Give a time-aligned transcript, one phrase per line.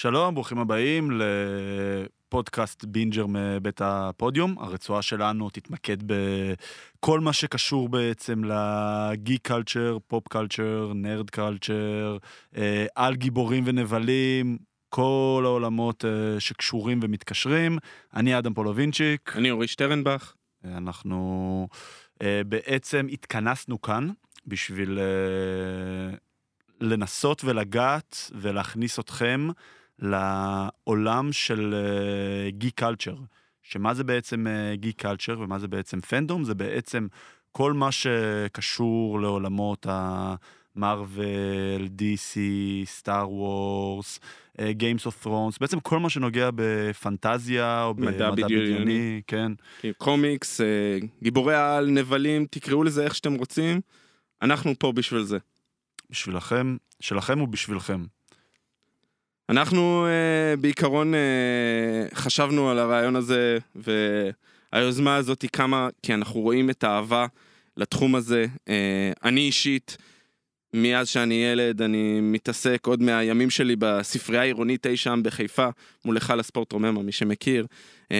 [0.00, 4.56] שלום, ברוכים הבאים לפודקאסט בינג'ר מבית הפודיום.
[4.58, 12.18] הרצועה שלנו תתמקד בכל מה שקשור בעצם ל geek culture, pop culture, nerd culture,
[12.56, 14.58] אה, על גיבורים ונבלים,
[14.88, 17.78] כל העולמות אה, שקשורים ומתקשרים.
[18.14, 19.32] אני אדם פולובינצ'יק.
[19.36, 20.34] אני אורי שטרנבך.
[20.64, 21.68] אנחנו
[22.22, 24.10] אה, בעצם התכנסנו כאן
[24.46, 24.98] בשביל
[26.80, 29.48] לנסות ולגעת ולהכניס אתכם
[30.00, 31.74] לעולם של
[32.48, 33.14] geek אה, culture.
[33.62, 36.44] שמה זה בעצם geek אה, culture ומה זה בעצם fandom?
[36.44, 37.06] זה בעצם
[37.52, 39.86] כל מה שקשור לעולמות
[40.76, 42.38] ה Marvel, DC,
[42.84, 44.20] Star Wars,
[44.70, 49.52] Games of Thrones, בעצם כל מה שנוגע בפנטזיה או במדע בדיוני, כן.
[49.98, 50.64] קומיקס, אה,
[51.22, 53.80] גיבורי העל, נבלים, תקראו לזה איך שאתם רוצים,
[54.42, 55.38] אנחנו פה בשביל זה.
[56.10, 58.04] בשבילכם, שלכם ובשבילכם.
[59.50, 63.58] אנחנו uh, בעיקרון uh, חשבנו על הרעיון הזה,
[64.72, 67.26] והיוזמה הזאת היא קמה כי אנחנו רואים את האהבה
[67.76, 68.46] לתחום הזה.
[68.54, 68.70] Uh,
[69.24, 69.96] אני אישית,
[70.74, 75.68] מאז שאני ילד, אני מתעסק עוד מהימים שלי בספרייה העירונית אי שם בחיפה,
[76.04, 77.66] מול היכל הספורט רוממה, מי שמכיר.
[78.04, 78.12] Uh,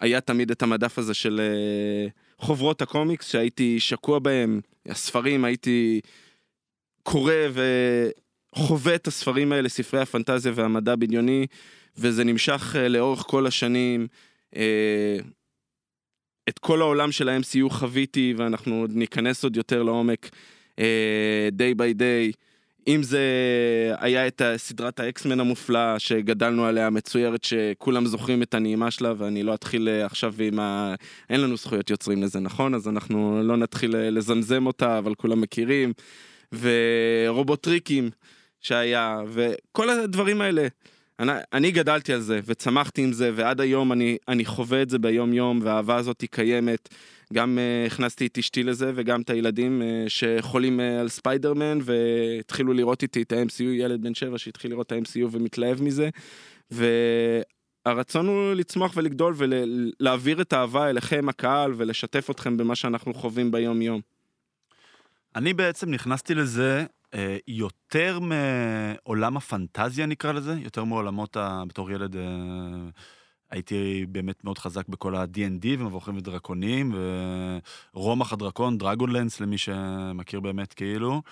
[0.00, 6.00] היה תמיד את המדף הזה של uh, חוברות הקומיקס שהייתי שקוע בהם, הספרים, הייתי
[7.02, 7.62] קורא ו...
[8.58, 11.46] חווה את הספרים האלה, ספרי הפנטזיה והמדע בדיוני,
[11.96, 14.06] וזה נמשך uh, לאורך כל השנים.
[14.54, 14.58] Uh,
[16.48, 20.30] את כל העולם של ה-MCU חוויתי, ואנחנו עוד ניכנס עוד יותר לעומק
[20.76, 20.80] uh,
[21.58, 22.36] day by day.
[22.88, 23.22] אם זה
[23.98, 29.54] היה את סדרת האקסמן המופלאה שגדלנו עליה, מצוירת, שכולם זוכרים את הנעימה שלה, ואני לא
[29.54, 30.94] אתחיל עכשיו עם ה...
[31.30, 32.74] אין לנו זכויות יוצרים לזה, נכון?
[32.74, 35.92] אז אנחנו לא נתחיל לזמזם אותה, אבל כולם מכירים.
[36.52, 38.10] ורובוטריקים.
[38.60, 40.68] שהיה, וכל הדברים האלה.
[41.18, 44.98] אני, אני גדלתי על זה, וצמחתי עם זה, ועד היום אני, אני חווה את זה
[44.98, 46.88] ביום יום, והאהבה הזאת היא קיימת.
[47.32, 52.72] גם uh, הכנסתי את אשתי לזה, וגם את הילדים uh, שחולים uh, על ספיידרמן, והתחילו
[52.72, 56.08] לראות איתי את ה-MCU, ילד בן שבע שהתחיל לראות את ה-MCU ומתלהב מזה.
[56.70, 63.82] והרצון הוא לצמוח ולגדול ולהעביר את האהבה אליכם, הקהל, ולשתף אתכם במה שאנחנו חווים ביום
[63.82, 64.00] יום.
[65.36, 66.84] אני בעצם נכנסתי לזה
[67.46, 71.62] יותר מעולם הפנטזיה נקרא לזה, יותר מעולמות ה...
[71.66, 72.22] בתור ילד אה,
[73.50, 76.94] הייתי באמת מאוד חזק בכל ה-D&D ומבוכים ודרקונים,
[77.94, 81.22] ורומח הדרקון, דרגונלנס למי שמכיר באמת כאילו.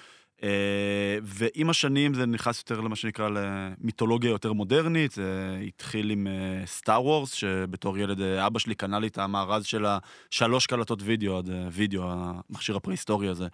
[0.42, 6.26] אה, ועם השנים זה נכנס יותר למה שנקרא למיתולוגיה יותר מודרנית, זה התחיל עם
[6.64, 11.40] סטאר וורס, שבתור ילד אבא שלי קנה לי את המארז של השלוש קלטות וידאו,
[11.72, 13.46] וידאו, המכשיר הפרה-היסטורי הזה.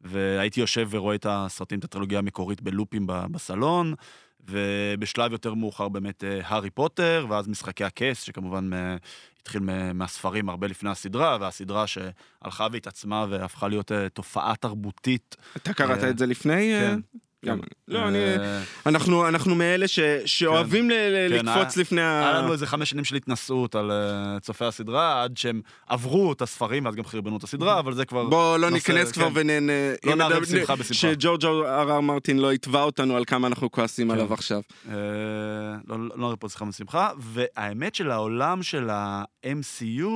[0.00, 3.94] והייתי יושב ורואה את הסרטים, את הטרילוגיה המקורית בלופים בסלון,
[4.48, 8.96] ובשלב יותר מאוחר באמת אה, הארי פוטר, ואז משחקי הכס, שכמובן אה,
[9.40, 9.62] התחיל
[9.94, 15.36] מהספרים הרבה לפני הסדרה, והסדרה שהלכה והתעצמה והפכה להיות אה, תופעה תרבותית.
[15.56, 16.76] אתה קראת את זה לפני?
[16.80, 17.00] כן.
[17.44, 18.18] גם לא, אני...
[18.86, 19.86] אנחנו, אנחנו מאלה
[20.24, 21.26] שאוהבים כן.
[21.30, 22.20] לקפוץ כן, לפני ה...
[22.20, 23.90] היה לנו איזה חמש שנים של התנסות על
[24.40, 28.24] צופי הסדרה, עד שהם עברו את הספרים, ואז גם חרבנו את הסדרה, אבל זה כבר...
[28.24, 29.72] בוא לא ניכנס כבר ונהנה...
[30.04, 30.94] לא נערב שמחה בשמחה.
[30.94, 34.60] שג'ורג' אר אר מרטין לא יתבע אותנו על כמה אנחנו כועסים עליו עכשיו.
[35.88, 40.08] לא נערב פה שמחה בשמחה, והאמת של העולם של ה-MCU,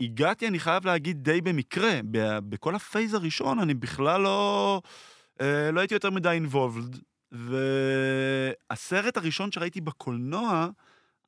[0.00, 2.00] הגעתי, אני חייב להגיד, די במקרה.
[2.48, 4.80] בכל ה phase הראשון אני בכלל לא...
[5.42, 6.98] אה, לא הייתי יותר מדי involved,
[7.32, 10.68] והסרט הראשון שראיתי בקולנוע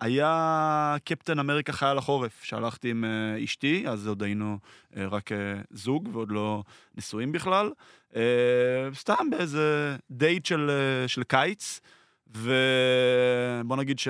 [0.00, 4.58] היה קפטן אמריקה חייל החורף, שהלכתי עם uh, אשתי, אז עוד היינו
[4.92, 5.30] uh, רק
[5.70, 6.62] זוג ועוד לא
[6.94, 7.70] נשואים בכלל,
[8.94, 10.70] סתם באיזה דייט של,
[11.06, 11.80] של קיץ,
[12.26, 14.08] ובוא נגיד ש...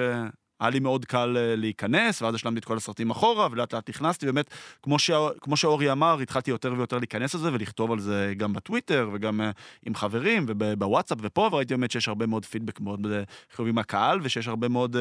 [0.65, 4.27] היה לי מאוד קל אה, להיכנס, ואז השלמתי את כל הסרטים אחורה, ולאט לאט נכנסתי,
[4.27, 4.51] באמת,
[4.83, 5.11] כמו, ש...
[5.41, 9.45] כמו שאורי אמר, התחלתי יותר ויותר להיכנס לזה ולכתוב על זה גם בטוויטר, וגם uh,
[9.87, 13.23] עם חברים, ובוואטסאפ ופה, וראיתי באמת שיש הרבה מאוד פידבק מאוד אה,
[13.57, 14.97] חיובי מהקהל, ושיש הרבה מאוד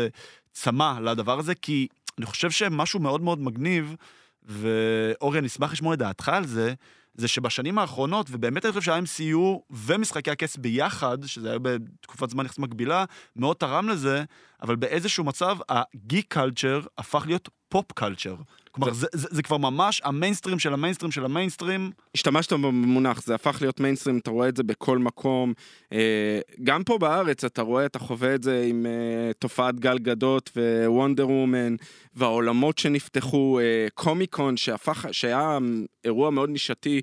[0.51, 1.87] צמא לדבר הזה, כי
[2.17, 3.95] אני חושב שמשהו מאוד מאוד מגניב,
[4.43, 6.73] ואורי, אני אשמח לשמוע את דעתך על זה,
[7.15, 9.39] זה שבשנים האחרונות, ובאמת אני חושב שה-MCU
[9.69, 13.05] ומשחקי הכס ביחד, שזה היה בתקופת זמן יחסית מקבילה,
[13.35, 14.23] מאוד תרם לזה,
[14.61, 18.35] אבל באיזשהו מצב הגיק קלצ'ר הפך להיות פופ קלצ'ר.
[18.73, 21.91] כלומר, זה, זה, זה כבר ממש המיינסטרים של המיינסטרים של המיינסטרים.
[22.15, 25.53] השתמשת במונח, זה הפך להיות מיינסטרים, אתה רואה את זה בכל מקום.
[25.93, 30.57] אה, גם פה בארץ אתה רואה, אתה חווה את זה עם אה, תופעת גל גדות
[30.85, 31.75] ווונדר וומן,
[32.15, 35.57] והעולמות שנפתחו, אה, קומיקון שהפך, שהיה
[36.05, 37.01] אירוע מאוד נישתי.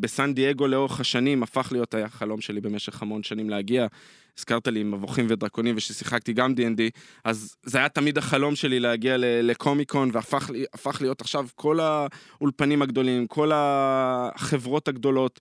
[0.00, 3.86] בסן דייגו לאורך השנים הפך להיות החלום שלי במשך המון שנים להגיע.
[4.38, 6.80] הזכרת לי מבוכים ודרקונים וששיחקתי גם D&D,
[7.24, 13.50] אז זה היה תמיד החלום שלי להגיע לקומיקון, והפך להיות עכשיו כל האולפנים הגדולים, כל
[13.54, 15.40] החברות הגדולות.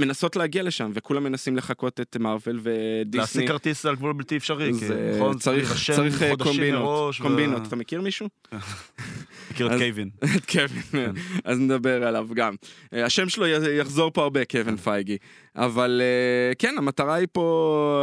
[0.00, 3.20] מנסות להגיע לשם, וכולם מנסים לחקות את מארוול ודיסני.
[3.20, 7.22] להשיג כרטיס על גבול בלתי אפשרי, כי זה נכון, צריך, צריך אה, קומבינות, מראש, ו-
[7.22, 7.62] קומבינות.
[7.66, 8.28] אתה מכיר מישהו?
[9.50, 10.10] מכיר את קייבין.
[10.36, 11.12] את קווין,
[11.44, 12.54] אז נדבר עליו גם.
[12.94, 15.16] אה, השם שלו יחזור פה הרבה, קווין פייגי.
[15.56, 17.96] אבל אה, כן, המטרה היא פה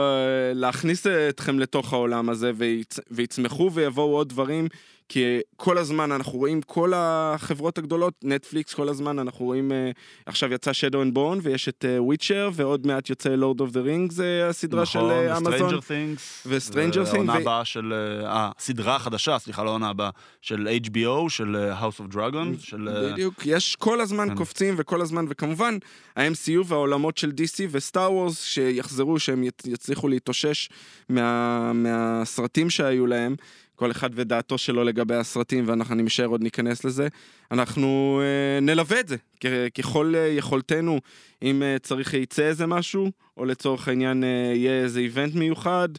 [0.49, 4.67] אה, להכניס אתכם לתוך העולם הזה, ויצ- ויצמחו ויבואו עוד דברים,
[5.09, 9.91] כי כל הזמן אנחנו רואים כל החברות הגדולות, נטפליקס, כל הזמן אנחנו רואים, אה,
[10.25, 14.21] עכשיו יצא Shadow and Bone, ויש את וויצ'ר, ועוד מעט יוצא Lord of the Rings,
[14.21, 15.53] אה, הסדרה של אה, אמזון.
[15.53, 16.19] נכון, Stranger Things.
[16.45, 17.93] ו-Stranger Things, העונה ו- הבאה של...
[17.93, 20.09] אה, הסדרה החדשה, סליחה, לא העונה הבאה,
[20.41, 22.89] של HBO, של אה, House of Dragon, של...
[22.89, 24.35] אה, בדיוק, יש כל הזמן כן.
[24.35, 25.77] קופצים וכל הזמן, וכמובן,
[26.15, 30.69] ה-MCU והעולמות של DC וסטאר וורס שיחזרו, שהם יצ- יצליחו להתאושש
[31.09, 33.35] מה, מהסרטים שהיו להם,
[33.77, 37.07] כל אחד ודעתו שלו לגבי הסרטים, ואנחנו, משער, עוד ניכנס לזה.
[37.51, 39.45] אנחנו אה, נלווה את זה כ-
[39.79, 40.99] ככל אה, יכולתנו,
[41.43, 45.89] אם אה, צריך, יצא איזה משהו, או לצורך העניין אה, יהיה איזה event מיוחד.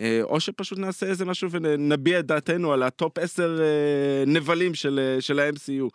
[0.00, 3.66] אה, או שפשוט נעשה איזה משהו ונביע את דעתנו על ה top 10 אה,
[4.26, 5.88] נבלים של, אה, של ה-MCU.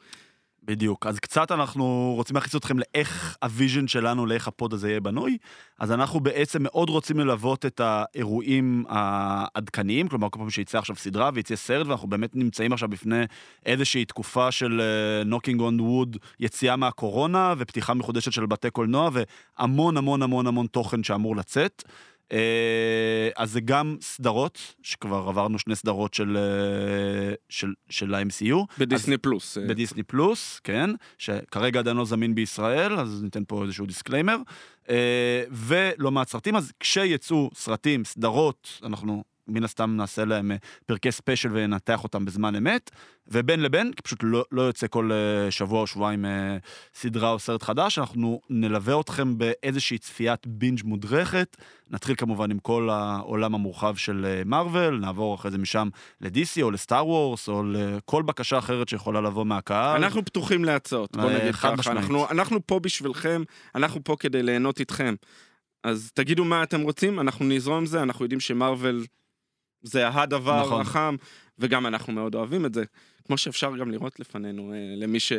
[0.65, 1.05] בדיוק.
[1.05, 4.99] אז קצת אנחנו רוצים להכניס אתכם לאיך ה vision שלנו, לאיך ה pod הזה יהיה
[4.99, 5.37] בנוי.
[5.79, 11.29] אז אנחנו בעצם מאוד רוצים ללוות את האירועים העדכניים, כלומר, כל פעם שיצא עכשיו סדרה
[11.33, 13.23] ויצא סרט, ואנחנו באמת נמצאים עכשיו בפני
[13.65, 14.81] איזושהי תקופה של
[15.25, 21.03] knocking on wood, יציאה מהקורונה ופתיחה מחודשת של בתי קולנוע, והמון המון המון המון תוכן
[21.03, 21.83] שאמור לצאת.
[22.33, 28.55] אה, אז זה גם סדרות, שכבר עברנו שני סדרות של, אה, של, של ה-MCU.
[28.77, 29.57] בדיסני פלוס.
[29.57, 34.37] אה, בדיסני פלוס, כן, שכרגע עדיין לא זמין בישראל, אז ניתן פה איזשהו disclaimer.
[35.51, 41.49] ולא מעט סרטים, אז כשיצאו סרטים, סדרות, אנחנו מן הסתם נעשה להם אה, פרקי special
[41.51, 42.91] וננתח אותם בזמן אמת,
[43.27, 46.57] ובין לבין, כי פשוט לא, לא יוצא כל אה, שבוע או שבועיים אה,
[46.95, 51.57] סדרה או סרט חדש, אנחנו נלווה אתכם באיזושהי צפיית binge מודרכת.
[51.89, 55.89] נתחיל כמובן עם כל העולם המורחב של מארוול, נעבור אחרי זה משם
[56.21, 60.03] ל-DC או לסטאר וורס או לכל בקשה אחרת שיכולה לבוא מהקהל.
[60.03, 61.91] אנחנו פתוחים להצעות, בוא נגיד ככה.
[61.91, 63.43] אנחנו, אנחנו פה בשבילכם,
[63.75, 65.15] אנחנו פה כדי ליהנות איתכם.
[65.83, 69.05] אז תגידו מה אתם רוצים, אנחנו נזרום עם זה, אנחנו יודעים שמרוויל
[69.83, 70.81] זה הדבר נכון.
[70.81, 71.15] החם,
[71.59, 72.83] וגם אנחנו מאוד אוהבים את זה.
[73.25, 75.33] כמו שאפשר גם לראות לפנינו, אה, למי ש...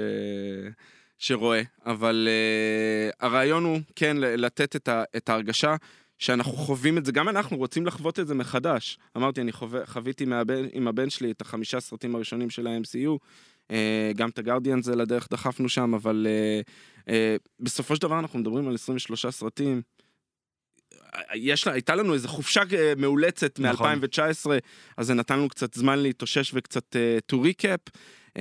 [1.18, 1.62] שרואה.
[1.86, 5.04] אבל uh, הרעיון הוא, כן, לתת את, ה...
[5.16, 5.76] את ההרגשה
[6.18, 8.98] שאנחנו חווים את זה, גם אנחנו רוצים לחוות את זה מחדש.
[9.16, 13.18] אמרתי, אני חווה, חוויתי מהבן, עם הבן שלי את החמישה סרטים הראשונים של ה-MCU,
[13.68, 13.74] uh,
[14.16, 17.12] גם את הגרדיאן זה לדרך דחפנו שם, אבל uh, uh,
[17.60, 19.82] בסופו של דבר אנחנו מדברים על 23 סרטים.
[21.34, 23.98] יש הייתה לנו איזו חופשה אה, מאולצת נכון.
[23.98, 24.46] מ-2019,
[24.96, 27.98] אז זה נתן לנו קצת זמן להתאושש וקצת uh, to recap.
[28.28, 28.38] Uh,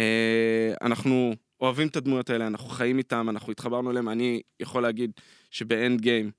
[0.81, 4.09] אנחנו אוהבים את הדמויות האלה, אנחנו חיים איתם, אנחנו התחברנו אליהם.
[4.09, 5.11] אני יכול להגיד
[5.51, 6.31] שבאנד גיים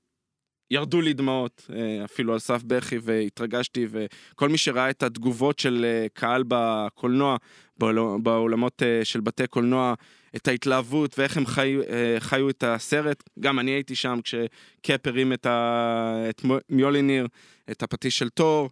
[0.71, 5.85] ירדו לי דמעות, אה, אפילו על סף בכי, והתרגשתי, וכל מי שראה את התגובות של
[5.85, 7.37] אה, קהל בקולנוע,
[7.77, 9.93] בעול- בעולמות אה, של בתי קולנוע,
[10.35, 15.33] את ההתלהבות ואיך הם חיו, אה, חיו את הסרט, גם אני הייתי שם כשקאפ הרים
[15.33, 16.25] את, ה...
[16.29, 17.27] את מיוליניר,
[17.71, 18.69] את הפטיש של תור.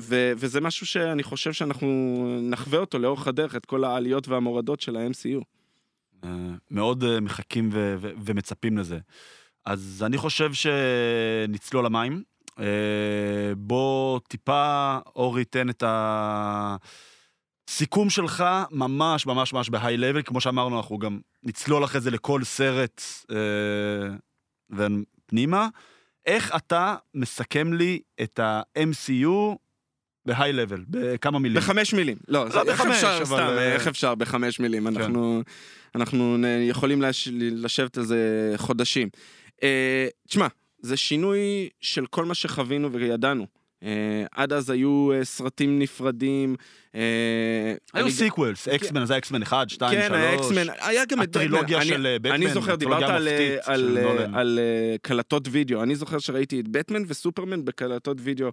[0.00, 1.88] ו- וזה משהו שאני חושב שאנחנו
[2.42, 5.40] נחווה אותו לאורך הדרך, את כל העליות והמורדות של ה-MCU.
[6.24, 6.30] אה,
[6.70, 8.98] מאוד אה, מחכים ו- ו- ומצפים לזה.
[9.66, 12.22] אז אני חושב שנצלול למים.
[13.56, 15.82] בוא טיפה, אורי, תן את
[17.68, 22.44] הסיכום שלך ממש ממש ממש בהיי לבל, כמו שאמרנו, אנחנו גם נצלול אחרי זה לכל
[22.44, 23.36] סרט אה,
[24.70, 25.68] ופנימה.
[26.26, 29.28] איך אתה מסכם לי את ה-MCU
[30.26, 31.56] בהיי לבל, בכמה מילים?
[31.56, 32.16] בחמש מילים.
[32.28, 34.90] לא, זה- איך בחמש, אפשר, אבל, סתם, אה, איך אפשר בחמש מילים?
[34.90, 34.96] כן.
[34.96, 35.42] אנחנו,
[35.94, 36.36] אנחנו
[36.68, 38.18] יכולים לש- לשבת על זה
[38.56, 39.08] חודשים.
[39.62, 40.46] אה, תשמע,
[40.78, 41.38] זה שינוי
[41.80, 43.46] של כל מה שחווינו וידענו.
[43.84, 46.56] אה, עד אז היו אה, סרטים נפרדים.
[46.94, 47.00] אה,
[47.92, 50.08] היו sequels, אקסמן, אז היה אקסמן 1, 2, 3.
[50.08, 51.84] כן, האקסמן, היה גם את הטרילוגיה.
[51.84, 53.28] של, בטמן, אני זוכר, דיברת על,
[53.62, 54.34] על, נולן.
[54.34, 55.82] על אה, קלטות וידאו.
[55.82, 58.48] אני זוכר שראיתי את בטמן וסופרמן בקלטות וידאו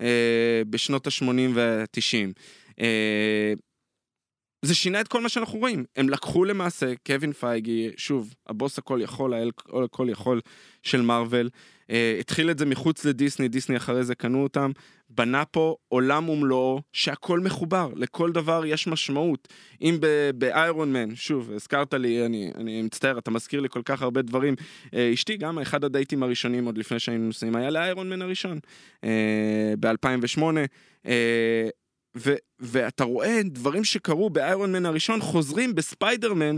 [0.00, 2.80] אה, בשנות ה-80 וה-90.
[4.62, 5.84] זה שינה את כל מה שאנחנו רואים.
[5.96, 9.50] הם לקחו למעשה, קווין פייגי, שוב, הבוס הכל יכול, האל
[9.84, 10.40] הכל יכול
[10.82, 11.48] של מארוול,
[11.90, 14.70] אה, התחיל את זה מחוץ לדיסני, דיסני אחרי זה קנו אותם,
[15.10, 19.48] בנה פה עולם ומלואו שהכל מחובר, לכל דבר יש משמעות.
[19.82, 19.98] אם
[20.34, 24.54] באיירון מן, שוב, הזכרת לי, אני, אני מצטער, אתה מזכיר לי כל כך הרבה דברים.
[24.94, 28.58] אה, אשתי גם, אחד הדייטים הראשונים עוד לפני שהיינו נוסעים, היה לאיירון מן הראשון,
[29.04, 30.42] אה, ב-2008.
[31.06, 31.68] אה,
[32.16, 36.56] ו- ואתה רואה דברים שקרו באיירון מן הראשון חוזרים בספיידרמן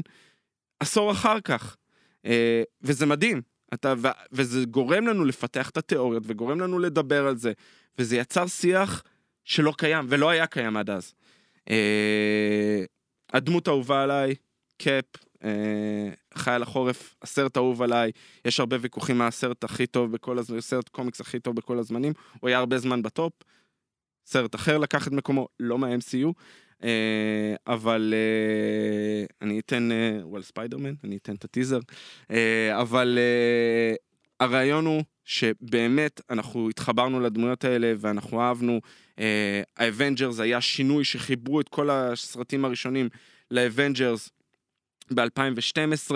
[0.80, 1.76] עשור אחר כך.
[2.26, 3.42] אה, וזה מדהים.
[3.74, 7.52] אתה, ו- וזה גורם לנו לפתח את התיאוריות וגורם לנו לדבר על זה.
[7.98, 9.02] וזה יצר שיח
[9.44, 11.14] שלא קיים ולא היה קיים עד אז.
[11.70, 12.84] אה,
[13.32, 14.34] הדמות האהובה עליי,
[14.78, 15.04] קאפ,
[15.44, 18.12] אה, חייל החורף, הסרט האהוב עליי,
[18.44, 22.12] יש הרבה ויכוחים מה הסרט הכי טוב בכל הזמן, הסרט קומיקס הכי טוב בכל הזמנים,
[22.40, 23.32] הוא היה הרבה זמן ב top.
[24.30, 26.32] סרט אחר לקח את מקומו, לא מה-MCU,
[26.84, 29.88] אה, אבל אה, אני אתן,
[30.22, 31.78] well ספיידרמן, אני אתן את ה teaser,
[32.30, 33.18] אה, אבל
[34.40, 38.80] הרעיון הוא שבאמת אנחנו התחברנו לדמויות האלה ואנחנו אהבנו.
[39.76, 43.08] האבנג'רס היה שינוי שחיברו את כל הסרטים הראשונים
[43.50, 44.30] לאבנג'רס
[45.14, 46.10] ב-2012,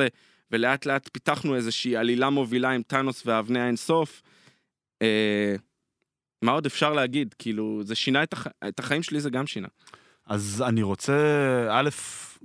[0.51, 4.23] ולאט לאט פיתחנו איזושהי עלילה מובילה עם טאנוס ואבני האינסוף.
[6.43, 7.35] מה עוד אפשר להגיד?
[7.39, 8.47] כאילו, זה שינה את, הח...
[8.69, 9.69] את החיים שלי, זה גם שינה.
[10.27, 11.15] אז אני רוצה,
[11.71, 11.91] א',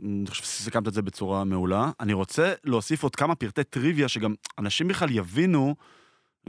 [0.04, 1.92] אני חושב שסיכמת את זה בצורה מעולה.
[2.00, 5.76] אני רוצה להוסיף עוד כמה פרטי טריוויה שגם אנשים בכלל יבינו,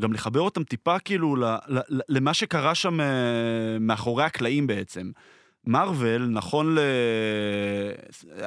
[0.00, 3.06] גם לחבר אותם טיפה כאילו ל, ל, ל, למה שקרה שם אה,
[3.80, 5.10] מאחורי הקלעים בעצם.
[5.66, 6.78] מארוול, נכון ל...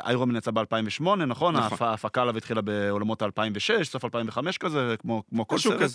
[0.05, 1.55] איירון מן יצא ב-2008, נכון?
[1.55, 1.88] נכון.
[1.88, 5.91] ההפקה עליו התחילה בעולמות ה-2006, סוף 2005 כזה, כמו, כמו כל סרט.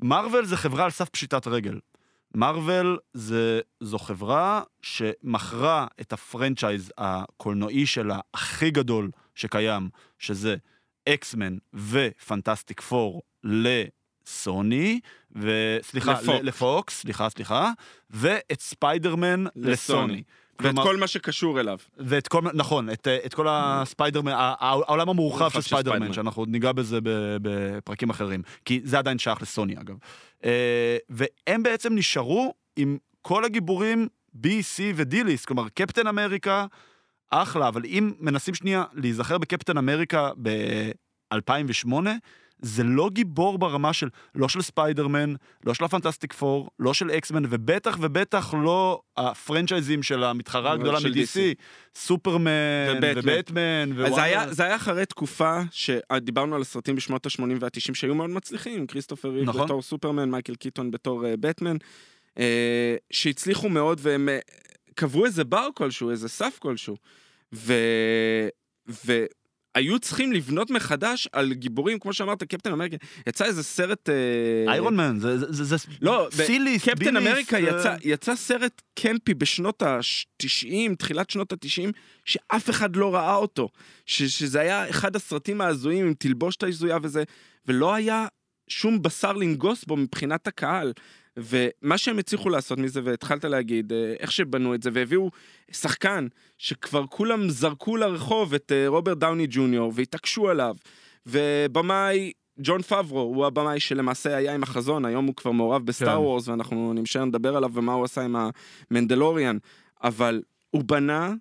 [0.00, 1.78] מארוול זה חברה על סף פשיטת רגל.
[2.34, 2.98] מארוול
[3.80, 10.56] זו חברה שמכרה את הפרנצ'ייז הקולנועי שלה הכי גדול שקיים, שזה
[11.08, 15.00] אקסמן ופנטסטיק פור לסוני,
[15.32, 17.70] וסליחה, לפוקס, לפוקס סליחה, סליחה,
[18.10, 19.72] ואת ספיידרמן לסוני.
[19.72, 20.22] לסוני.
[20.60, 21.78] ואת כלומר, כל מה שקשור אליו.
[21.98, 26.72] ואת כל, נכון, את, את כל הספיידרמן, העולם המורחב של ספיידרמן, ספיידרמן, שאנחנו עוד ניגע
[26.72, 26.98] בזה
[27.42, 29.96] בפרקים אחרים, כי זה עדיין שייך לסוני אגב.
[30.44, 36.66] אה, והם בעצם נשארו עם כל הגיבורים B, C ו-D-list, כלומר קפטן אמריקה,
[37.30, 41.92] אחלה, אבל אם מנסים שנייה להיזכר בקפטן אמריקה ב-2008,
[42.58, 45.34] זה לא גיבור ברמה של, לא של ספיידרמן,
[45.64, 51.38] לא של הפנטסטיק פור, לא של אקסמן, ובטח ובטח לא הפרנצ'ייזים של המתחרה הגדולה מ-DC,
[51.94, 52.50] סופרמן
[53.02, 53.90] ובטמן.
[54.14, 58.86] זה היה, זה היה אחרי תקופה שדיברנו על הסרטים בשנות ה-80 וה-90 שהיו מאוד מצליחים,
[58.86, 59.64] כריסטופר ריב נכון.
[59.64, 61.76] בתור סופרמן, מייקל קיטון בתור uh, בטמן,
[62.34, 62.38] uh,
[63.10, 66.96] שהצליחו מאוד והם uh, קבעו איזה בר כלשהו, איזה סף כלשהו.
[67.54, 67.74] ו...
[69.06, 69.24] ו...
[69.76, 72.96] היו צריכים לבנות מחדש על גיבורים, כמו שאמרת, קפטן אמריקה,
[73.28, 74.08] יצא איזה סרט...
[74.68, 81.52] איירון מן, זה, לא, סיליס, קפטן אמריקה יצא, יצא סרט קמפי בשנות ה-90, תחילת שנות
[81.52, 81.92] ה-90,
[82.24, 83.68] שאף אחד לא ראה אותו.
[84.06, 87.24] שזה היה אחד הסרטים ההזויים עם תלבושת ההזויה וזה,
[87.66, 88.26] ולא היה
[88.68, 90.92] שום בשר לנגוס בו מבחינת הקהל.
[91.36, 95.30] ומה שהם הצליחו לעשות מזה, והתחלת להגיד, אה, איך שבנו את זה, והביאו
[95.70, 96.26] שחקן
[96.58, 100.76] שכבר כולם זרקו לרחוב את אה, רוברט דאוני ג'וניור, והתעקשו עליו,
[101.26, 106.16] ובמאי ג'ון פברו הוא הבמאי שלמעשה היה עם החזון, היום הוא כבר מעורב בסטאר כן.
[106.16, 108.36] וורס, ואנחנו נמשל לדבר עליו ומה הוא עשה עם
[108.90, 109.58] המנדלוריאן,
[110.02, 111.34] אבל הוא בנה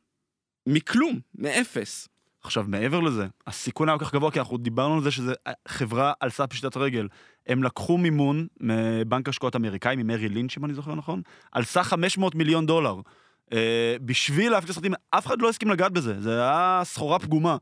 [0.68, 2.08] מכלום, מאפס.
[2.46, 5.34] עכשיו, מעבר לזה, הסיכון היה כל כך גבוה, כי אנחנו דיברנו על זה שזה
[5.68, 7.08] חברה על סף פשיטת רגל.
[7.48, 11.22] הם לקחו מימון מבנק השקעות אמריקאי, ממרי לינץ', אם אני זוכר נכון,
[11.52, 12.96] על סך 500 מיליון דולר.
[13.54, 17.58] אה, בשביל להפיץ סרטים, אף אחד לא הסכים לגעת בזה, זה היה סחורה פגומה.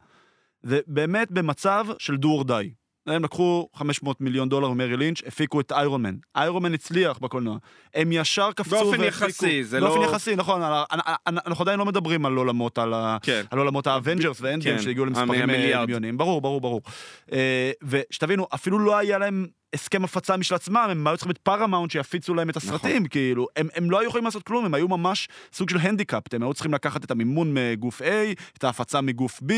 [0.63, 2.83] ובאמת במצב של do or die.
[3.07, 6.15] הם לקחו 500 מיליון דולר ממריל לינץ', הפיקו את איירון מן.
[6.36, 7.57] איירון מן הצליח בקולנוע.
[7.93, 8.91] הם ישר קפצו והפיקו...
[8.91, 9.88] באופן יחסי, זה לא...
[9.88, 10.62] באופן יחסי, נכון.
[11.27, 13.41] אנחנו עדיין לא מדברים על עולמות, על, כן.
[13.51, 14.80] עולמות האבנג'רס ו-Endgame.
[14.81, 16.17] שהגיעו למספרים אה, מיליונים.
[16.17, 16.81] ברור, ברור, ברור.
[17.31, 21.92] אה, ושתבינו, אפילו לא היה להם הסכם הפצה משל עצמם, הם היו צריכים את פרמאונט
[21.92, 23.08] שיפיצו להם את הסרטים, נכון.
[23.08, 26.44] כאילו, הם, הם לא היו יכולים לעשות כלום, הם היו ממש סוג של handicapped, הם
[26.44, 28.06] היו צריכים לקחת את המימון מגוף A,
[28.58, 29.51] את ההפצה מגוף B,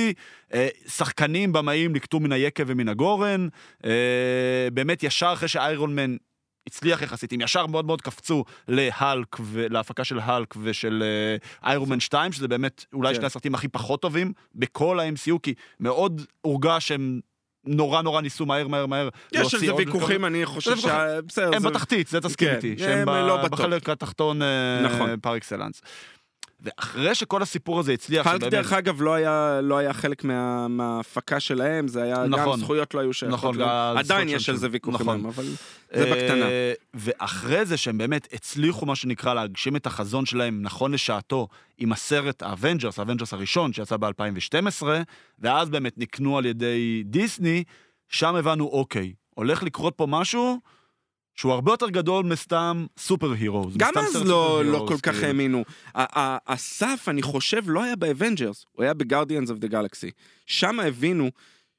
[0.53, 3.48] אה, שחקנים, במאים, לקטו מן היקב ומן הגורן,
[3.86, 6.15] אה, באמת ישר אחרי שאיירון מן
[6.67, 11.03] הצליח יחסית, הם ישר מאוד מאוד קפצו להלק, להפקה של הענק ושל
[11.63, 13.15] איירון מן 2, שזה באמת אולי כן.
[13.15, 17.19] שני הסרטים הכי פחות טובים בכל ה-MCU, כי מאוד הורגש שהם
[17.67, 20.86] נורא נורא ניסו מהר מהר מהר יש על זה ויכוחים, אני חושב ש...
[21.38, 25.19] הם בתחתית, זה תסכים כן, איתי, שהם לא בחלק התחתון אה, נכון.
[25.22, 25.81] פר אקסלנס.
[26.65, 30.67] ואחרי שכל הסיפור הזה הצליח, האלק שבאמת- דרך אגב לא היה, לא היה חלק מה,
[30.67, 32.60] מההפקה שלהם, זה היה, גם נכון.
[32.60, 33.38] זכויות לא היו שייכות.
[33.39, 33.57] נכון.
[33.57, 33.67] גם
[33.98, 35.25] עדיין יש על זה ויכוחים, נכון.
[35.25, 35.45] אבל
[35.93, 36.45] זה בקטנה.
[36.45, 41.91] אה, ואחרי זה שהם באמת הצליחו, מה שנקרא, להגשים את החזון שלהם נכון לשעתו, עם
[41.91, 44.84] הסרט ה Avengers, ה Avengers הראשון, שיצא ב-2012,
[45.39, 47.63] ואז באמת נקנו על ידי דיסני,
[48.10, 50.60] שם הבנו, אוקיי, הולך לקרות פה משהו
[51.36, 53.69] שהוא הרבה יותר גדול מסתם super hero.
[53.77, 55.63] גם אז לא, לא כל כך האמינו.
[55.96, 59.67] ה- ה- הסף, אני חושב, לא היה ב Avengers, הוא היה ב Guardians of the
[59.67, 60.12] Galaxy.
[60.46, 61.32] שם הבינו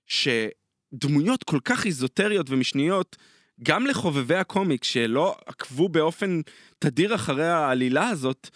[0.06, 3.16] שדמויות כל כך איזוטריות ומשניות,
[3.62, 6.40] גם לחובבי הקומיק שלא עקבו באופן
[6.78, 8.48] תדיר אחרי העלילה הזאת,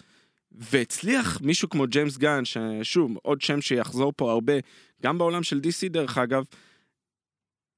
[0.51, 4.53] והצליח מישהו כמו ג'יימס גן, ששוב, עוד שם שיחזור פה הרבה,
[5.03, 6.43] גם בעולם של DC דרך אגב,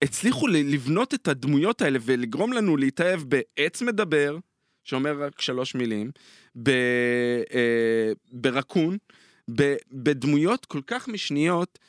[0.04, 4.38] הצליחו לבנות את הדמויות האלה ולגרום לנו להתאהב בעץ מדבר,
[4.84, 6.12] שאומר רק שלוש מילים,
[6.64, 6.70] ב,
[7.54, 8.98] אה, ברקון,
[9.56, 11.80] ב, בדמויות כל כך משניות,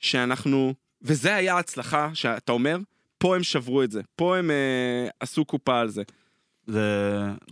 [0.00, 2.78] שאנחנו, וזה היה הצלחה, שאתה אומר,
[3.18, 6.02] פה הם שברו את זה, פה הם אה, עשו קופה על זה.
[6.66, 6.80] זה...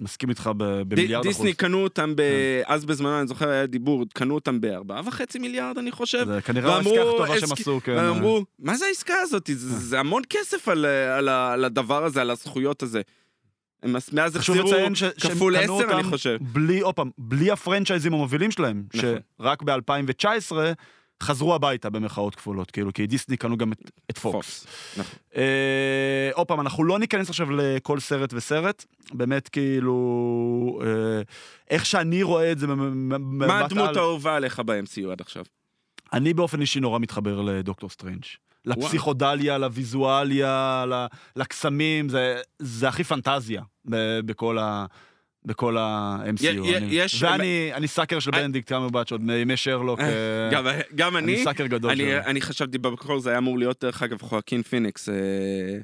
[0.01, 1.37] מסכים איתך במיליארד אחוז.
[1.37, 2.23] דיסני קנו אותם, ב...
[2.23, 2.73] כן.
[2.75, 6.25] אז בזמנו, אני זוכר, היה דיבור, קנו אותם בארבעה וחצי מיליארד, אני חושב.
[6.27, 7.93] זה כנראה ואמרו, העסקה הכי טובה שהם "הסכ- עשו, כן.
[7.93, 9.51] והם אמרו, מה זה העסקה הזאת?
[9.55, 13.01] זה, זה המון כסף על, על, על הדבר הזה, על הזכויות הזה.
[13.83, 14.71] הם מאז- החזירו
[15.21, 16.39] כפול עשר, אני חושב.
[16.41, 19.11] בלי, עוד פעם, בלי הפרנצ'ייזים המובילים שלהם, נכון.
[19.41, 20.53] שרק ב-2019
[21.23, 24.67] חזרו הביתה במרכאות כפולות, כאילו, כי דיסני קנו גם את, את פוקס.
[24.97, 25.19] נכון.
[25.37, 31.23] אה, עוד פעם, אנחנו לא ניכנס עכשיו לכל סרט וסרט, באמת כאילו, אה,
[31.71, 35.45] איך שאני רואה את זה, במבט מה הדמות על- האהובה עליך ב-MCU עד עכשיו?
[36.13, 38.25] אני באופן אישי נורא מתחבר לדוקטור סטרנג'.
[38.65, 40.85] לפסיכודליה, לוויזואליה,
[41.37, 43.63] לקסמים, זה, זה הכי פנטזיה
[44.25, 44.87] בכל ה...
[45.45, 46.63] בכל ה-MCU.
[47.21, 50.01] ואני אני sucker של אני- בנדיקט קמברבץ' עוד מימי שרלוק.
[50.01, 50.07] אה,
[50.53, 52.19] גם, גם אני אני, sucker גדול אני, שלו.
[52.27, 55.15] אני חשבתי במקור זה היה אמור להיות דרך אגב חואקין פיניקס, אה,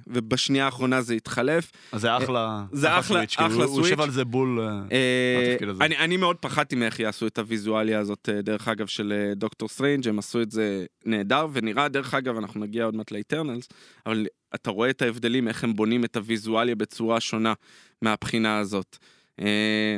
[0.07, 1.73] ובשנייה האחרונה זה התחלף.
[1.93, 4.01] אז זה אחלה, זה אחלה- switch, כאילו, אחלה הוא- יושב.
[4.01, 4.61] על זה בול.
[4.61, 5.85] אה, אה, התפקיד הזה.
[5.85, 9.69] אני, אני מאוד פחדתי מאיך יעשו את הוויזואליה הזאת, אה, דרך אגב, של אה, דוקטור
[9.69, 13.69] סטרנג', הם עשו את זה נהדר, ונראה, דרך אגב, אנחנו נגיע עוד מעט ל Eternals,
[14.07, 17.53] אבל אתה רואה את ההבדלים, איך הם בונים את הוויזואליה בצורה שונה
[18.03, 18.97] מהבחינה הזאת.
[19.41, 19.97] אה,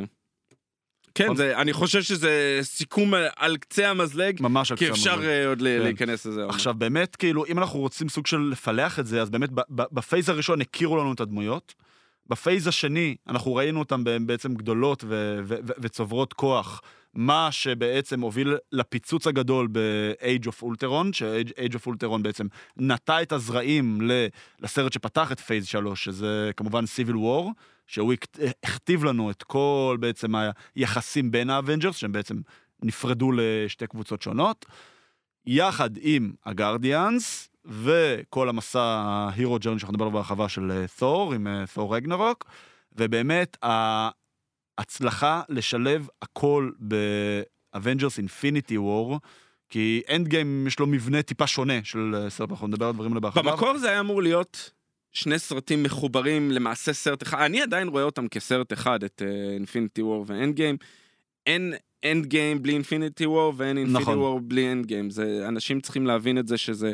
[1.14, 1.34] כן.
[1.34, 5.28] זה, אני חושב שזה סיכום על- על קצה המזלג, ממש על כי קצה אפשר המזלג.
[5.28, 5.82] אה, עוד ל- כן.
[5.84, 6.42] להיכנס לזה.
[6.42, 6.50] עוד.
[6.54, 10.28] עכשיו באמת כאילו אם אנחנו רוצים סוג של לפלח את זה אז באמת ב phase
[10.28, 11.74] הראשון הכירו לנו את הדמויות.
[12.26, 16.80] ב phase השני אנחנו ראינו אותן בעצם גדולות ו- ו- ו- וצוברות כוח.
[17.14, 23.98] מה שבעצם הוביל לפיצוץ הגדול ב-Age of Ultron, ש-Age of Ultron בעצם נטע את הזרעים
[24.60, 27.44] לסרט שפתח את phase 3, שזה כמובן Civil War,
[27.90, 30.32] שהוא הכ- הכתיב לנו את כל בעצם
[30.74, 32.40] היחסים בין ה Avengers, שהם בעצם
[32.82, 34.66] נפרדו לשתי קבוצות שונות.
[35.46, 40.84] יחד עם ה Guardians וכל המסע ה hero journey שאנחנו נדבר עליו בהרחבה של אה,
[40.98, 42.44] תור, עם אה, תור רגנרוק,
[42.92, 43.56] ובאמת
[44.78, 49.18] ההצלחה לשלב הכל ב Avengers Infinity War,
[49.68, 53.10] כי End Game יש לו מבנה טיפה שונה של אה, סרט, אנחנו נדבר על דברים
[53.10, 53.50] האלה בהרחבה.
[53.50, 54.70] במקור זה היה אמור להיות
[55.12, 60.24] שני סרטים מחוברים למעשה סרט אחד, אני עדיין רואה אותם כסרט אחד, את Infinity War
[60.28, 60.76] ו End Game.
[61.46, 64.18] אין End Game בלי Infinity War ואין Infinity נכון.
[64.18, 65.08] War בלי End Game.
[65.48, 66.92] אנשים צריכים להבין את זה שזה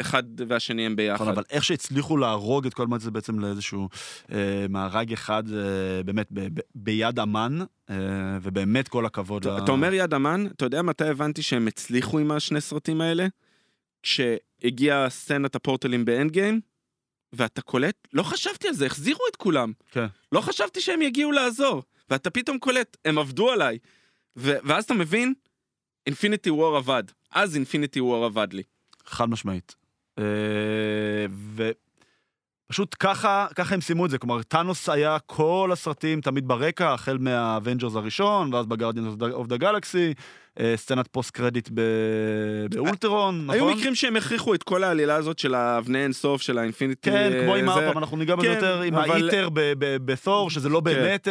[0.00, 1.14] אחד והשני הם ביחד.
[1.14, 3.88] נכון, אבל איך שהצליחו להרוג את כל מה זה בעצם לאיזשהו
[4.32, 7.58] אה, מארג אחד, אה, באמת ב- ב- ביד אמן,
[7.90, 7.96] אה,
[8.42, 9.46] ובאמת כל הכבוד.
[9.46, 13.00] אתה ל- אתה אומר יד אמן, אתה יודע מתי הבנתי שהם הצליחו עם השני סרטים
[13.00, 13.26] האלה?
[14.02, 16.60] כשהגיעה סצנת הפורטלים ב End Game,
[17.32, 19.72] ואתה קולט, לא חשבתי על זה, החזירו את כולם.
[19.90, 20.06] כן.
[20.32, 21.82] לא חשבתי שהם יגיעו לעזור.
[22.10, 23.78] ואתה פתאום קולט, הם עבדו עליי.
[24.36, 25.34] ו- ואז אתה מבין,
[26.06, 27.02] Infinity War עבד.
[27.30, 28.62] אז Infinity War עבד לי.
[29.06, 29.74] חד משמעית.
[30.18, 30.24] אה,
[32.68, 37.18] ופשוט ככה, ככה הם סיימו את זה, כלומר, טאנוס היה כל הסרטים תמיד ברקע, החל
[37.18, 40.14] מה Avengers הראשון, ואז ב Guardians of the Galaxy,
[40.76, 41.68] סצנת פוסט קרדיט
[42.70, 43.54] באולטרון, נכון?
[43.54, 47.10] היו מקרים שהם הכריחו את כל העלילה הזאת של האבני אינסוף, של האינפיניטי...
[47.10, 49.48] כן, כמו עם הארפם, אנחנו ניגע בזה כן, יותר עם האיטר
[49.80, 50.84] בתור, שזה לא כן.
[50.84, 51.28] באמת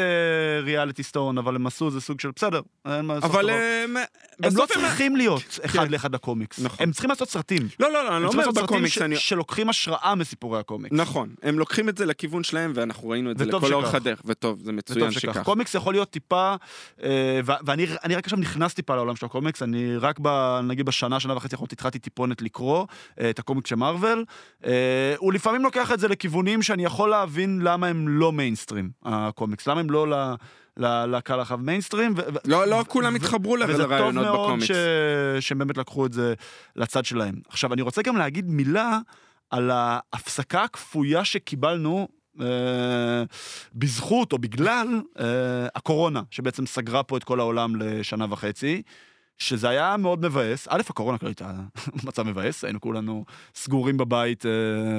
[0.64, 2.62] ריאליטי סטון, אבל הם עשו איזה סוג של בסדר.
[2.86, 3.32] אין מה לעשות.
[3.32, 3.50] אבל.
[3.50, 3.98] הם...
[4.44, 5.92] הם לא צריכים להיות אחד כן.
[5.92, 6.60] לאחד הקומיקס.
[6.60, 6.78] נכון.
[6.84, 7.68] הם צריכים לעשות סרטים.
[7.80, 9.16] לא, לא, לא, אני הם לא צריכים אומר לעשות סרטים בקומיקס, ש- אני...
[9.16, 10.96] שלוקחים השראה מסיפורי הקומיקס.
[10.96, 13.96] נכון, הם לוקחים את זה לכיוון שלהם, ואנחנו ראינו את זה לכל אורך.
[13.96, 15.44] הדרך, וטוב, זה מצוין שכך.
[15.44, 16.56] קומיקס יכול להיות טיפה,
[17.04, 21.20] אה, ואני אני רק עכשיו נכנס טיפה לעולם של הקומיקס, אני רק ב, נגיד בשנה,
[21.20, 22.86] שנה וחצי האחרונות התחלתי טיפונת לקרוא
[23.20, 24.26] אה, את הקומיקס של מארוול.
[24.66, 29.68] אה, הוא לפעמים לוקח את זה לכיוונים שאני יכול להבין למה הם לא מיינסטרים, הקומיקס,
[29.68, 30.36] למה הם לא ל...
[30.78, 32.14] לקהל הרחב מיינסטרים.
[32.46, 34.68] לא, לא כולם התחברו ל- וזה טוב לרעיונות מאוד בקומיקס.
[34.68, 34.72] ש...
[35.40, 36.34] שהם באמת לקחו את זה
[36.76, 37.36] לצד שלהם.
[37.50, 39.00] עכשיו, אני רוצה גם להגיד מילה
[39.50, 42.08] על ההפסקה הכפויה שקיבלנו
[43.76, 48.82] בזכות או בגלל אה, הקורונה, שבעצם סגרה פה את כל העולם לשנה וחצי.
[49.42, 51.52] שזה היה מאוד מבאס, א', הקורונה כבר הייתה
[52.08, 54.52] מצב מבאס, היינו כולנו סגורים בבית אה,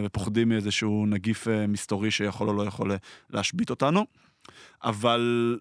[0.05, 2.97] ופוחדים מאיזשהו נגיף אה, מסתורי שיכול או לא יכול אה,
[3.31, 4.07] להשבית אותנו,
[4.85, 5.59] אבל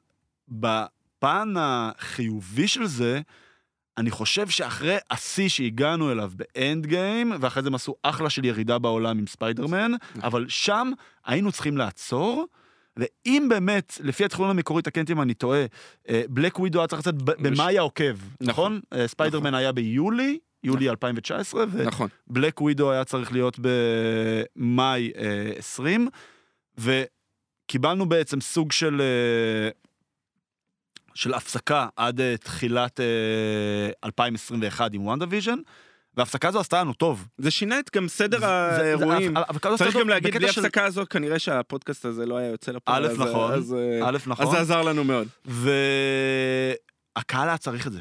[0.49, 3.21] בפן החיובי של זה,
[3.97, 8.77] אני חושב שאחרי השיא שהגענו אליו באנד גיים, ואחרי זה הם עשו אחלה של ירידה
[8.79, 9.91] בעולם עם ספיידרמן,
[10.23, 10.91] אבל שם
[11.25, 12.45] היינו צריכים לעצור.
[12.97, 15.65] ואם באמת, לפי התכנון המקורי, תקן אם אני טועה,
[16.29, 18.79] Black Widow היה צריך לצאת ב- במאי העוקב, נכון?
[18.93, 22.09] אה, ספיידרמן היה ביולי, יולי 2019, נכון.
[22.27, 26.07] ו Black Widow היה צריך להיות במאי אה, 20,
[26.77, 29.01] וקיבלנו בעצם סוג של...
[31.15, 33.05] של הפסקה עד אה, תחילת אה,
[34.05, 35.59] 2021 עם WandaVision,
[36.17, 37.27] וההפסקה הזו עשתה לנו טוב.
[37.37, 39.33] זה שינה את גם סדר זה- האירועים.
[39.33, 42.71] זה- ההפסקה צריך גם להגיד, בלי של- הפסקה הזאת, כנראה שהפודקאסט הזה לא היה יוצא
[42.71, 43.05] לפועל.
[43.05, 43.51] א', נכון.
[43.53, 44.45] אז, אה, א', נכון.
[44.45, 45.27] אז זה עזר לנו מאוד.
[47.15, 47.99] והקהל היה צריך את זה.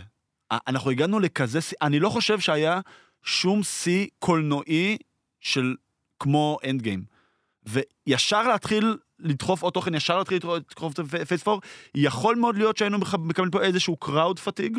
[0.52, 2.80] אנחנו הגענו לכזה שיא, אני לא חושב שהיה
[3.22, 4.96] שום שיא קולנועי
[5.40, 5.74] של
[6.20, 7.04] כמו End Game.
[7.66, 11.60] וישר להתחיל לדחוף עוד תוכן, ישר להתחיל לדחוף את phase 4,
[11.94, 14.78] יכול מאוד להיות שהיינו מקבלים פה איזשהו crowd fatigue.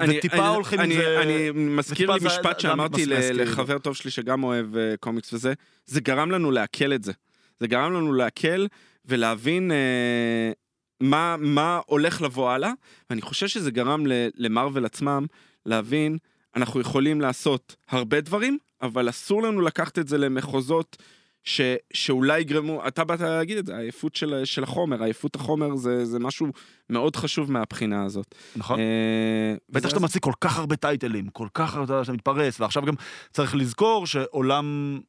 [0.00, 3.06] אני- וטיפה אני- הולכים עם אני- זה- אני מזכיר לי משפט זה שאמרתי.
[3.34, 5.52] לחבר טוב שלי שגם אוהב אה, קומיקס וזה,
[5.86, 7.12] זה גרם לנו לעכל את זה.
[7.60, 8.66] זה גרם לנו לעכל
[9.04, 10.52] ולהבין אה,
[11.00, 12.72] מה מה הולך לבוא הלאה,
[13.10, 14.04] ואני חושב שזה גרם
[14.36, 15.26] למרוויל עצמם
[15.66, 16.18] להבין,
[16.56, 20.96] אנחנו יכולים לעשות הרבה דברים, אבל אסור לנו לקחת את זה למחוזות
[21.44, 21.60] ש,
[21.92, 26.18] שאולי יגרמו, אתה באת להגיד את זה, העייפות של, של החומר, עייפות החומר זה, זה
[26.18, 26.46] משהו
[26.90, 28.34] מאוד חשוב מהבחינה הזאת.
[28.56, 28.78] נכון?
[28.78, 32.94] אה, בטח שאתה מציג כל כך הרבה טייטלים, כל כך הרבה שאתה מתפרץ, ועכשיו גם
[33.32, 35.00] צריך לזכור שעולם,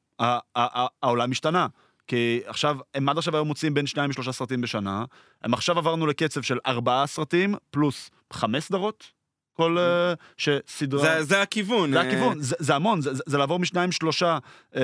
[1.04, 1.68] העולם השתנה.
[2.08, 5.06] כי עכשיו, הם עד עכשיו היו מוציאים בין שניים לשלושה סרטים בשנה,
[5.44, 9.12] הם עכשיו עברנו לקצב של ארבעה סרטים, פלוס חמש סדרות,
[9.54, 11.02] כל אה, שסדרה...
[11.02, 11.92] זה, זה הכיוון.
[11.92, 14.38] זה אה, הכיוון, זה, זה המון, זה, זה, זה לעבור משניים שלושה
[14.76, 14.82] אה,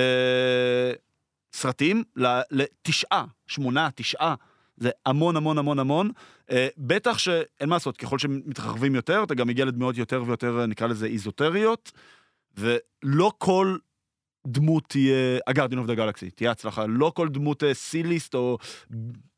[1.52, 2.02] סרטים
[2.50, 4.34] לתשעה, שמונה, תשעה.
[4.76, 6.10] זה המון המון המון המון.
[6.50, 10.66] אה, בטח שאין מה לעשות, ככל שמתרחבים יותר, אתה גם מגיע לדמויות יותר ויותר, אה,
[10.66, 11.92] נקרא לזה איזוטריות,
[12.56, 13.76] ולא כל
[14.46, 16.86] דמות תהיה, הגרדין אוף דה גלקסי, תהיה הצלחה.
[16.86, 18.58] לא כל דמות אה, סיליסט או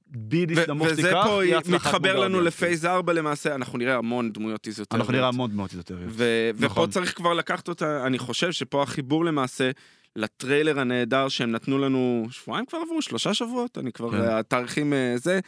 [0.07, 2.41] ביליסט ו- נמוך וזה תיקח, פה תהיה הצלחה כמו מתחבר לנו.
[2.41, 5.01] לפייז 4 למעשה, אנחנו נראה המון דמויות איזוטריות.
[5.01, 6.13] אנחנו נראה המון דמויות איזוטריות.
[6.15, 6.91] ופה נכון.
[6.91, 9.71] צריך כבר לקחת אותה, אני חושב שפה החיבור למעשה
[10.17, 14.21] לטריילר הנהדר שהם נתנו לנו, שבועיים כבר עברו, שלושה שבועות, אני כבר, כן.
[14.21, 15.41] התאריכים אה, זה,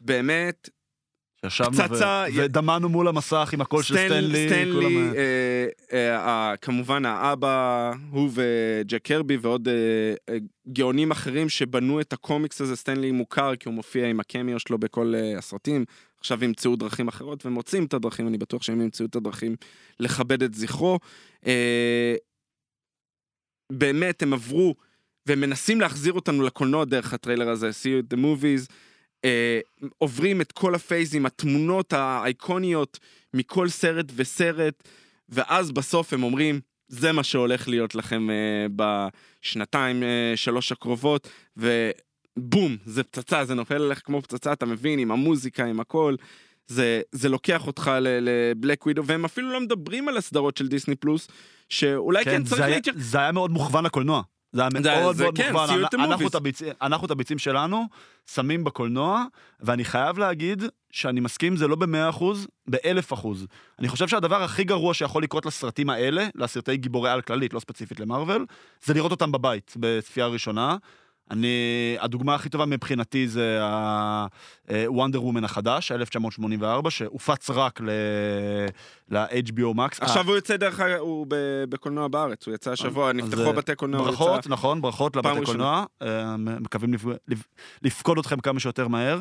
[0.00, 0.68] באמת,
[1.46, 4.48] ישבנו פצצה, ו- ודמענו מול המסך עם הקול של סטנלי.
[4.48, 9.74] סטנלי, כולם- אה, אה, אה, כמובן האבא, הוא וג'ק קרבי ועוד אה,
[10.28, 10.38] אה,
[10.72, 15.12] גאונים אחרים שבנו את הקומיקס הזה, סטנלי מוכר כי הוא מופיע עם הקמיו שלו בכל
[15.16, 15.84] אה, הסרטים,
[16.20, 19.56] עכשיו ימצאו דרכים אחרות ומוצאים את הדרכים, אני בטוח שהם ימצאו את הדרכים
[20.00, 20.98] לכבד את זכרו.
[21.46, 22.14] אה,
[23.72, 24.74] באמת, הם עברו
[25.26, 28.72] והם מנסים להחזיר אותנו לקולנוע דרך הטריילר הזה, see the movies.
[29.24, 29.60] אה,
[29.98, 32.98] עוברים את כל הפייזים, התמונות האייקוניות
[33.34, 34.88] מכל סרט וסרט,
[35.28, 42.76] ואז בסוף הם אומרים, זה מה שהולך להיות לכם אה, בשנתיים, אה, שלוש הקרובות, ובום,
[42.84, 46.14] זה פצצה, זה נופל עליך כמו פצצה, אתה מבין, עם המוזיקה, עם הכל.
[46.66, 51.28] זה, זה לוקח אותך לבלק ווידו, והם אפילו לא מדברים על הסדרות של דיסני פלוס,
[51.68, 53.00] שאולי כן, כן צריך להתייחס...
[53.02, 54.22] זה היה מאוד מוכוון לקולנוע.
[54.52, 55.84] זה היה זה- מאוד זה מאוד כן, מוכוון.
[55.94, 56.28] אנחנו.
[56.28, 57.84] את הביצ- אנחנו את הביצים שלנו
[58.34, 59.24] שמים בקולנוע,
[59.60, 63.46] ואני חייב להגיד שאני מסכים, זה לא במאה אחוז, באלף אחוז.
[63.78, 68.00] אני חושב שהדבר הכי גרוע שיכול לקרות לסרטים האלה, לסרטי גיבורי על כללית, לא ספציפית
[68.00, 68.44] למרוויל,
[68.84, 70.76] זה לראות אותם בבית, בצפייה ראשונה.
[71.30, 71.48] אני,
[72.00, 77.80] הדוגמה הכי טובה מבחינתי זה ה-Wonder Woman החדש, 1984, שהופץ רק
[79.10, 79.98] ל-HBO Max.
[80.00, 81.26] עכשיו הוא יוצא דרך אגב, הוא
[81.68, 85.44] בקולנוע בארץ, הוא יצא השבוע, נפתחו אה, בתי קולנוע, ברכות, נכון, ברכות לבתי.
[85.44, 87.46] קולנוע, אה, מקווים לפ- לפ-
[87.82, 89.18] לפקוד אתכם כמה שיותר מהר.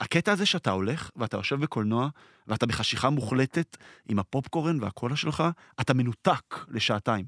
[0.00, 2.08] הקטע הזה שאתה הולך ואתה יושב בקולנוע
[2.48, 3.76] ואתה בחשיכה מוחלטת
[4.08, 5.44] עם הפופקורן והקולה שלך,
[5.80, 7.24] אתה מנותק לשעתיים.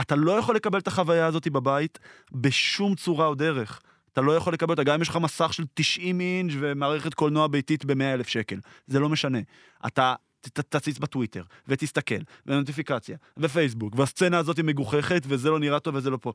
[0.00, 1.98] אתה לא יכול לקבל את החוויה הזאת בבית
[2.32, 3.80] בשום צורה או דרך.
[4.12, 7.46] אתה לא יכול לקבל אותה, גם אם יש לך מסך של 90 אינץ' ומערכת קולנוע
[7.46, 8.56] ביתית ב-100 אלף שקל.
[8.86, 9.38] זה לא משנה.
[9.86, 12.14] אתה תציץ בטוויטר, ותסתכל,
[12.46, 16.32] ונוטיפיקציה, ופייסבוק, והסצנה הזאת היא מגוחכת, וזה לא נראה טוב וזה לא פה.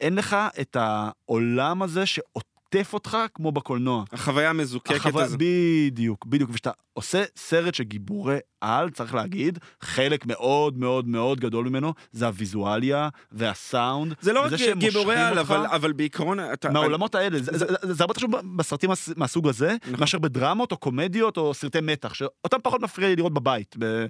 [0.00, 4.04] אין לך את העולם הזה שאותו עוטף אותך כמו בקולנוע.
[4.12, 5.38] החוויה המזוקקת החוויה- הזאת.
[5.40, 6.50] בדיוק, בדיוק.
[6.50, 12.26] וכשאתה עושה סרט של גיבורי על, צריך להגיד, חלק מאוד מאוד מאוד גדול ממנו זה
[12.26, 14.14] הוויזואליה והסאונד.
[14.20, 16.38] זה לא רק גיבורי על, אותך אבל, אבל בעיקרון...
[16.52, 17.38] אתה, מהעולמות האלה.
[17.42, 20.00] זה- זה זה- זה הרבה יותר חשוב בסרטים מהס- מהסוג הזה, נכון.
[20.00, 23.76] מאשר בדרמות או קומדיות או סרטי מתח, שאותם פחות מפריע לי לראות בבית.
[23.78, 24.06] ב-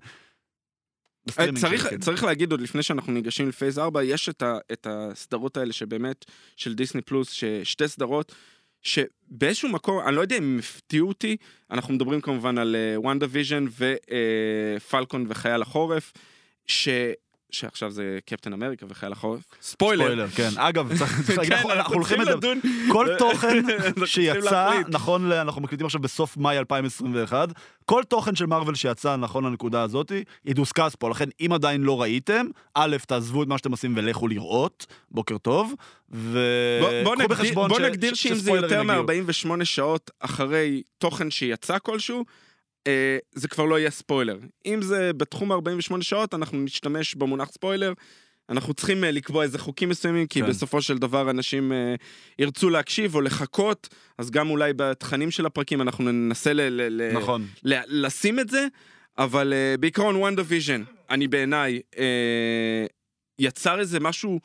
[1.31, 1.99] צריך, שלי, כן.
[1.99, 5.73] צריך להגיד עוד לפני שאנחנו ניגשים ל phase 4, יש את, ה, את הסדרות האלה
[5.73, 6.25] שבאמת,
[6.57, 8.35] של דיסני פלוס, ששתי סדרות,
[8.83, 11.37] שבאיזשהו מקום, אני לא יודע אם הם הפתיעו אותי,
[11.71, 13.65] אנחנו מדברים כמובן על WandaVision
[14.79, 16.13] ופלקון וחייל החורף,
[16.67, 16.89] ש...
[17.51, 19.41] שעכשיו זה קפטן אמריקה וחייל החורף.
[19.63, 20.05] ספוילר.
[20.05, 20.49] ספוילר, כן.
[20.57, 20.93] אגב,
[21.49, 22.21] כן, אנחנו- הולכים.
[22.21, 22.61] לדון.
[22.93, 23.63] כל תוכן
[24.07, 24.71] שיצא.
[24.89, 27.49] נכון, אנחנו מקליטים עכשיו בסוף מאי 2021,
[27.85, 30.13] כל תוכן של מארוול שיצא נכון לנקודה הזאת,
[30.45, 34.87] ידוסקס פה, לכן אם עדיין לא ראיתם, א', תעזבו את מה שאתם עושים ולכו לראות,
[35.11, 35.73] בוקר טוב,
[36.13, 36.39] ו...
[37.05, 38.85] בוא, נגדיר, בחשבון בוא ש- נגדיר ש- שאם זה יותר יגיעו.
[39.59, 42.25] מ-48 שעות אחרי תוכן שיצא כלשהו,
[43.35, 44.39] זה כבר לא יהיה ספוילר.
[44.67, 47.93] אם זה בתחום 48 שעות, אנחנו נשתמש במונח ספוילר.
[48.51, 50.49] אנחנו צריכים אה, לקבוע איזה חוקים מסוימים, כי כן.
[50.49, 51.95] בסופו של דבר אנשים אה,
[52.39, 57.47] ירצו להקשיב או לחכות, אז גם אולי בתכנים של הפרקים אנחנו ננסה ל- ל- נכון.
[57.65, 58.67] ל- לשים את זה,
[59.19, 61.99] אבל אה, בעיקרון WandaVision, אני בעיניי, אה,
[63.39, 64.41] יצר איזה משהו,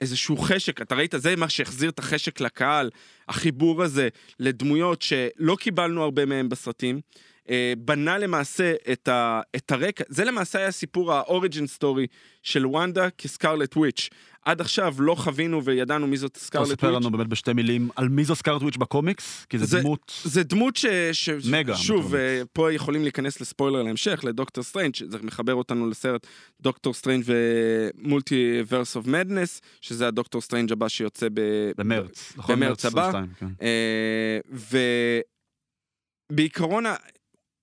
[0.00, 1.14] איזשהו חשק, אתה ראית?
[1.16, 2.90] זה מה שהחזיר את החשק לקהל,
[3.28, 4.08] החיבור הזה
[4.40, 7.00] לדמויות שלא קיבלנו הרבה מהם בסרטים.
[7.44, 12.06] אה, בנה למעשה את, ה, את הרקע, זה למעשה היה סיפור ה origin story
[12.42, 14.08] של וונדה כ Scarlet Witch.
[14.44, 17.00] עד עכשיו לא חווינו וידענו מי זאת Scarlet ספר Witch.
[17.00, 20.12] לנו באמת בשתי מילים על מי זו Scarlet Witch בקומיקס, כי זה- זה דמות...
[20.24, 20.86] זה דמות ש...
[21.12, 21.28] ש...
[21.50, 22.14] מגה שוב.
[22.14, 26.26] אה, פה יכולים להיכנס לספוילר להמשך, ל Doctor Strange, זה מחבר אותנו לסרט
[26.60, 31.40] Doctor Strange ו Multiverse of Madness, שזה ה Doctor Strange הבא שיוצא ב...
[31.78, 32.56] במרץ, נכון?
[32.56, 33.08] במרץ הבא.
[33.08, 33.28] 22,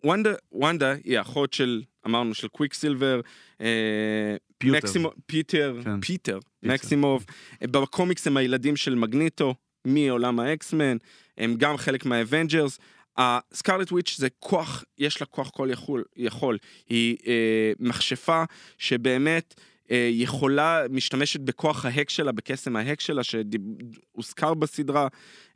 [0.06, 3.22] אה, וונדה, וונדה היא האחות של, אמרנו, של Quicksilver,
[3.62, 4.78] אה, פיוטר.
[4.78, 6.02] מקסימו, פיטר, כן.
[6.02, 6.74] פיטר, פיטר.
[6.74, 7.26] מקסימוב.
[7.64, 10.98] בקומיקס הם הילדים של מגניטו, מעולם ה X-Men,
[11.38, 12.80] הם גם חלק מה Avengers.
[13.18, 16.58] ה Scarlet Witch זה כוח, יש לה כוח כל יכול, יכול.
[16.90, 18.44] היא אה, מכשפה
[18.78, 19.56] שבאמת
[19.92, 25.08] אה, יכולה, משתמשת בכוח ההק שלה, בקסם ההק שלה, שהוזכר בסדרה,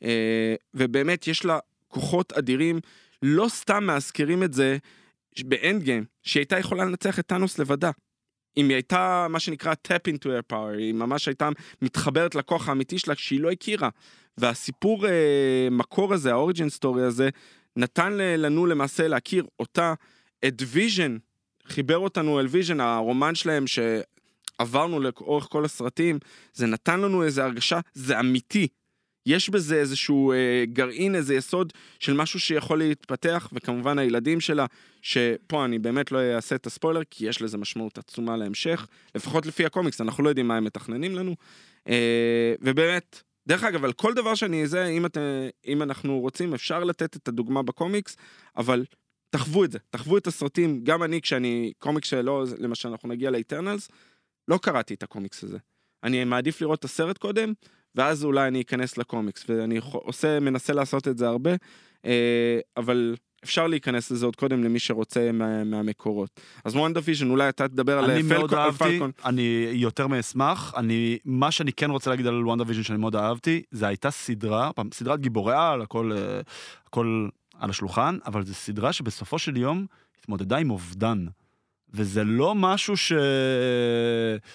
[0.04, 2.80] אה, ובאמת יש לה כוחות אדירים,
[3.22, 4.78] לא סתם מאזכרים את זה
[5.44, 7.92] ב Endgame, שהיא הייתה יכולה לנצח את טאנוס לבדה.
[8.58, 11.50] אם היא הייתה, מה שנקרא, tap into her power, היא ממש הייתה
[11.82, 13.90] מתחברת לכוח האמיתי שלה שהיא לא הכירה.
[14.38, 17.30] והסיפור אה, מקור הזה, ה origin story הזה,
[17.76, 19.94] נתן לנו למעשה להכיר אותה,
[20.48, 21.18] את ויז'ן,
[21.68, 26.20] חיבר אותנו אל ויז'ן, הרומן שלהם שעברנו לאורך כל הסרטים,
[26.54, 28.68] זה נתן לנו איזו הרגשה, זה אמיתי.
[29.26, 34.66] יש בזה איזשהו אה, גרעין, איזה יסוד של משהו שיכול להתפתח, וכמובן הילדים שלה,
[35.02, 39.66] שפה אני באמת לא אעשה את הספוילר, כי יש לזה משמעות עצומה להמשך, לפחות לפי
[39.66, 41.36] הקומיקס, אנחנו לא יודעים מה הם מתכננים לנו.
[41.88, 45.06] אה, ובאמת, דרך אגב, על כל דבר שאני זה, אם,
[45.68, 48.18] אם אנחנו רוצים, אפשר לתת את הדוגמה בקומיקס,
[48.58, 48.86] אבל
[49.30, 53.38] תחוו את זה, תחוו את הסרטים, גם אני כשאני, קומיקס שלא, למשל אנחנו נגיע ל
[53.38, 53.90] Eternals,
[54.48, 55.58] לא קראתי את הקומיקס הזה.
[56.04, 57.54] אני מעדיף לראות את הסרט קודם,
[57.96, 61.52] ואז אולי אני אכנס לקומיקס, ואני עושה, מנסה לעשות את זה הרבה,
[62.06, 66.40] אה, אבל אפשר להיכנס לזה עוד קודם למי שרוצה מה, מהמקורות.
[66.66, 69.12] אז WandaVision, אולי אתה תדבר על אני Falcon, מאוד על אהבתי, Falcon.
[69.26, 73.88] אני יותר מאשמח, אני, מה שאני כן רוצה להגיד על WandaVision שאני מאוד אהבתי, זה
[73.88, 76.42] הייתה סדרה, פעם, סדרת גיבורי על, הכל, אה,
[76.88, 77.28] הכל
[77.60, 79.86] על השולחן, אבל זו סדרה שבסופו של יום
[80.20, 81.26] התמודדה עם אובדן.
[81.96, 83.12] וזה לא משהו ש...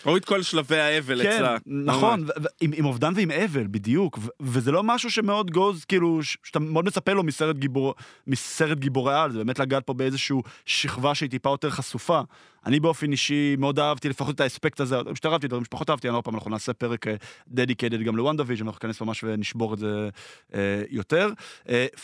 [0.07, 1.57] ראו את כל שלבי האבל כן, אצלה.
[1.67, 2.23] נכון.
[2.23, 6.23] ו- ו- עם, עם אובדן ועם אבל, בדיוק, ו- וזה לא משהו שמאוד גוז, כאילו,
[6.23, 7.95] ש- שאתה מאוד מצפה לו מסרט, גיבור,
[8.27, 12.21] מסרט גיבורי על, זה באמת לגעת פה באיזושהי שכבה שהיא טיפה יותר חשופה.
[12.67, 16.15] אני באופן אישי מאוד אהבתי לפחות את האספקט הזה, יותר אהבתי דברים שפחות אהבתי, אני
[16.15, 17.07] עוד פעם, אנחנו נעשה פרק
[17.49, 20.09] dedicated גם ל WandaVision, אנחנו ניכנס ממש ונשבור את זה
[20.55, 21.31] אה, יותר.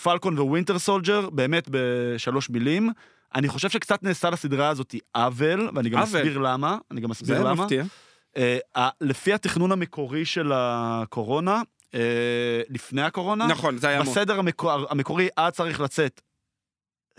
[0.02, 2.90] Falcon Winter Soldier, באמת בשלוש מילים.
[3.36, 6.20] אני חושב שקצת נעשה לסדרה הזאת עוול, ואני גם עוול.
[6.20, 7.62] אסביר למה, אני גם אסביר זה למה.
[7.64, 7.84] מפתיע.
[8.36, 11.62] אה, ה- לפי התכנון המקורי של הקורונה,
[11.94, 12.00] אה,
[12.68, 14.12] לפני הקורונה, נכון, זה היה אמור.
[14.12, 16.20] בסדר המקור, המקורי היה צריך לצאת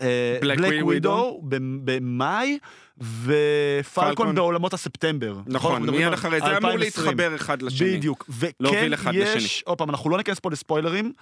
[0.40, 0.84] Black.
[0.84, 1.40] Widow
[1.84, 2.58] במאי,
[2.98, 4.34] ו Falcon Falcon.
[4.34, 5.34] בעולמות הספטמבר.
[5.46, 7.06] נכון, מדברים מיד אחרי, זה אמור 2020.
[7.06, 7.96] להתחבר אחד לשני.
[7.96, 8.90] בדיוק, וכן.
[9.14, 11.12] יש, עוד פעם, אנחנו לא ניכנס פה לספוילרים, אה,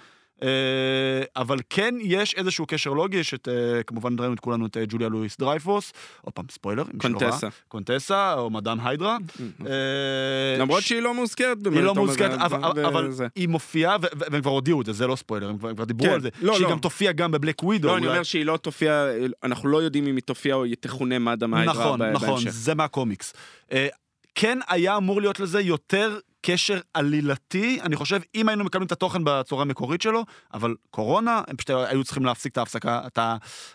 [1.35, 4.83] אבל כן יש איזשהו קשר לוגי, יש את, אה, כמובן ראינו את כולנו את אה,
[4.87, 6.83] ג'וליה לואיס דרייפוס, עוד פעם ספוילר.
[7.01, 7.47] קונטסה.
[7.67, 9.17] קונטסה, או מדאם היידרה.
[9.65, 11.57] אה, למרות שהיא לא מוזכרת.
[11.71, 13.09] היא לא מוזכרת, אבל.
[13.35, 16.21] היא מופיעה, והם כבר הודיעו את זה, זה לא ספוילר, הם כבר, דיברו כן, על
[16.21, 16.71] זה, לא, שהיא לא.
[16.71, 17.87] גם תופיע גם בבלק ווידו.
[17.87, 19.07] לא, אני אומר שהיא לא תופיע,
[19.43, 22.49] אנחנו לא יודעים אם היא תופיע או תכונה מד"א מהידרה נכון, ב- נכון, בהמשך.
[22.49, 23.33] זה מהקומיקס.
[23.71, 23.87] אה,
[24.35, 29.21] כן היה אמור להיות לזה יותר קשר עלילתי, אני חושב, אם היינו מקבלים את התוכן
[29.23, 33.19] בצורה המקורית שלו, אבל קורונה, הם פשוט היו צריכים להפסיק את ההפסקה, את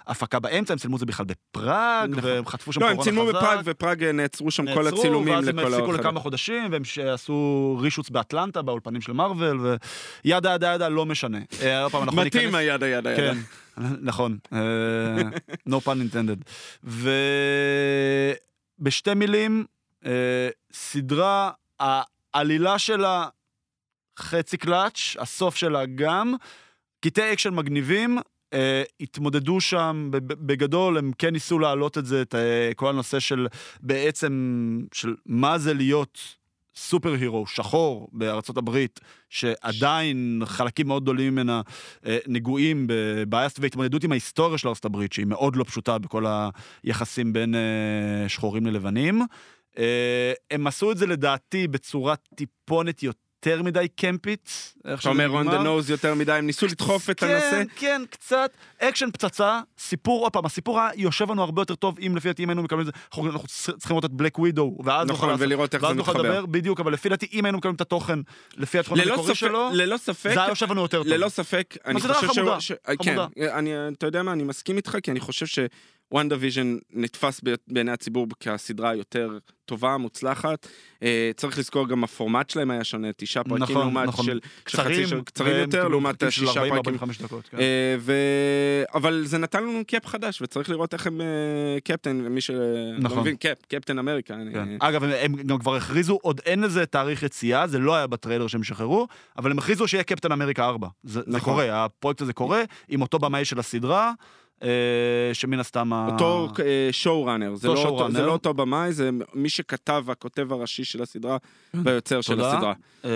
[0.07, 2.31] ההפקה באמצע, הם צילמו את זה בכלל בפראג, נכון.
[2.31, 3.35] והם חטפו שם לא, קורונה הם צילמו חזק.
[3.37, 5.93] בפראג, ופראג אה, נעצרו שם כל נעצרו, הצילומים ואז הם לכל הפסיקו.
[5.93, 9.79] לכמה חודשים, והם עשו רישוץ באטלנטה, באולפנים של מארוול,
[10.25, 11.39] וידה ידה ידה, לא משנה.
[11.63, 13.17] אה, מתאים הידה ידה ידה.
[13.17, 13.39] כן,
[14.01, 14.59] נכון, אה,
[15.69, 16.45] no pun intended.
[18.81, 19.65] ובשתי מילים,
[20.73, 21.51] סדרה,
[22.35, 23.29] העלילה שלה
[24.19, 26.35] חצי קלאץ', הסוף שלה גם,
[27.01, 28.19] קטעי אקשן מגניבים,
[28.53, 33.47] אה, התמודדו שם בגדול, הם כן ניסו להעלות את זה, את אה, כל הנושא של
[33.81, 34.33] בעצם,
[34.93, 36.19] של מה זה להיות
[36.77, 41.61] super hero, שחור בארצות הברית, שעדיין חלקים מאוד גדולים ממנה
[42.07, 46.25] אה, נגועים בבעיה והתמודדות עם ההיסטוריה של ארצות הברית, שהיא מאוד לא פשוטה בכל
[46.85, 49.23] היחסים בין אה, שחורים ללבנים.
[49.79, 54.75] אה, הם עשו את זה לדעתי בצורה טיפונת יותר מדי קמפית.
[54.95, 57.51] אתה אומר on the nose יותר מדי, הם ניסו לדחוף את הנושא.
[57.51, 58.51] כן, כן, קצת.
[58.79, 62.49] אקשן פצצה, סיפור, עוד פעם, הסיפור יושב לנו הרבה יותר טוב, אם לפי דעתי, אם
[62.51, 65.87] היינו מקבלים את זה, אנחנו צריכים לראות את Black Widow, ואז נוכל נכון, ולראות איך
[65.87, 66.23] זה מתחבר.
[66.23, 68.19] לדבר, בדיוק, אבל לפי דעתי, אם היינו מקבלים את התוכן
[68.57, 71.07] לפי ללא המקורי שלו, ללא ספק, זה היה יושב לנו יותר טוב.
[71.13, 72.69] ללא ספק, אני חושב חמודה, ש...
[72.69, 73.27] ש- כן, חמודה.
[73.59, 75.47] אני, אתה יודע מה, אני מסכים איתך, כי אני חושב
[76.13, 80.67] ש WandaVision נתפס בעיני הציבור כסדרה היותר טובה, מוצלחת.
[81.03, 84.25] אה, צריך לזכור גם הפורמט שלהם היה שונה, תשעה פרקים נכון, לעומת נכון.
[84.25, 84.41] של...
[84.65, 86.95] קצרים, של קצרים יותר, לעומת פרקים של שישה 40, פרקים.
[86.95, 87.59] 45 דקות, כן.
[87.59, 88.13] אה, ו...
[88.95, 91.27] אבל זה נתן לנו Cap חדש, וצריך לראות איך הם אה,
[91.85, 92.59] קפטן, ומי שלא
[92.99, 93.19] נכון.
[93.19, 94.35] מבין, Cap, קפטן אמריקה.
[94.35, 94.69] אני- כן.
[94.81, 98.47] אגב, הם, הם גם כבר הכריזו, עוד אין לזה תאריך יציאה, זה לא היה בטריילר
[98.47, 100.89] שהם שחררו, אבל הם הכריזו שיהיה קפטן אמריקה 4.
[101.03, 101.53] זה, זה נכון.
[101.53, 104.13] קורה, הפרויקט הזה קורה, עם אותו במאי של הסדרה, אה,
[105.33, 105.93] שמן הסתם...
[105.93, 106.49] אותו
[106.93, 108.11] showrunner, זה, לא אותו-.
[108.11, 111.37] זה לא אותו במאי, זה מי שכתב, הכותב הראשי של הסדרה
[111.75, 112.41] והיוצר של.
[112.41, 112.73] הסדרה.
[113.05, 113.11] אה,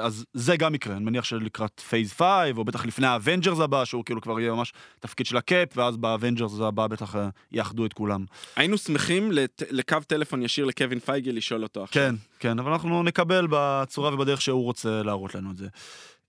[0.00, 3.84] אז זה גם יקרה, אני מניח שלקראת Phase 5, או בטח לפני ה Avengers הבא,
[3.84, 7.28] שהוא כאילו כבר יהיה ממש תפקיד של ה Cap, ואז ב Avengers הבא בטח אה,
[7.52, 8.24] יאחדו את כולם.
[8.56, 12.02] היינו שמחים לת- לקו טלפון ישיר לקווין פייגל לשאול אותו עכשיו.
[12.02, 15.68] כן, כן, אבל אנחנו נקבל בצורה ובדרך שהוא רוצה להראות לנו את זה.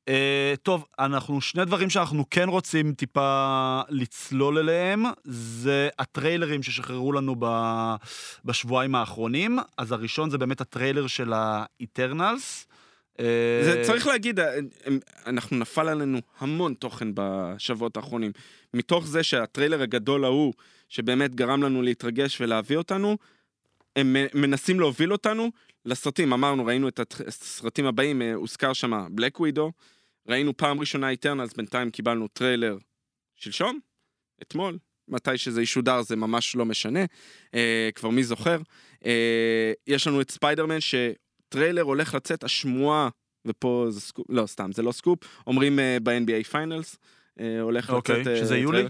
[0.10, 7.36] אה, טוב, אנחנו, שני דברים שאנחנו כן רוצים טיפה לצלול אליהם, זה הטריילרים ששחררו לנו
[7.40, 7.46] ב,
[8.46, 9.60] בשבועיים האחרונים.
[9.78, 12.68] אז הראשון זה באמת הטריילר של ה Eternals.
[13.64, 14.58] זה צריך להגיד, אה,
[15.28, 18.32] אנחנו נפל עלינו המון תוכן בשבועות האחרונים.
[18.74, 20.54] מתוך זה שהטריילר הגדול ההוא,
[20.90, 23.18] שבאמת גרם לנו להתרגש ולהביא אותנו,
[23.96, 25.52] הם מנסים להוביל אותנו
[25.86, 26.34] לסרטים.
[26.34, 29.72] אמרנו, ראינו את הסרטים הבאים, אה, הוזכר שם Black Widow,
[30.28, 32.78] ראינו פעם ראשונה Eternals, בינתיים קיבלנו טריילר
[33.36, 33.80] שלשום,
[34.42, 34.78] אתמול,
[35.08, 37.00] מתי שזה ישודר זה ממש לא משנה,
[37.56, 38.58] אה, כבר מי זוכר.
[39.06, 43.10] אה, יש לנו את ספיידרמן שטריילר הולך לצאת, השמועה,
[43.46, 46.98] ופה זה סקופ, לא סתם, זה לא סקופ, אומרים אה, ב-NBA Finals,
[47.40, 48.28] אה, הולך אוקיי, לצאת...
[48.28, 48.78] אה, שזה יולי?
[48.78, 48.90] טריילר.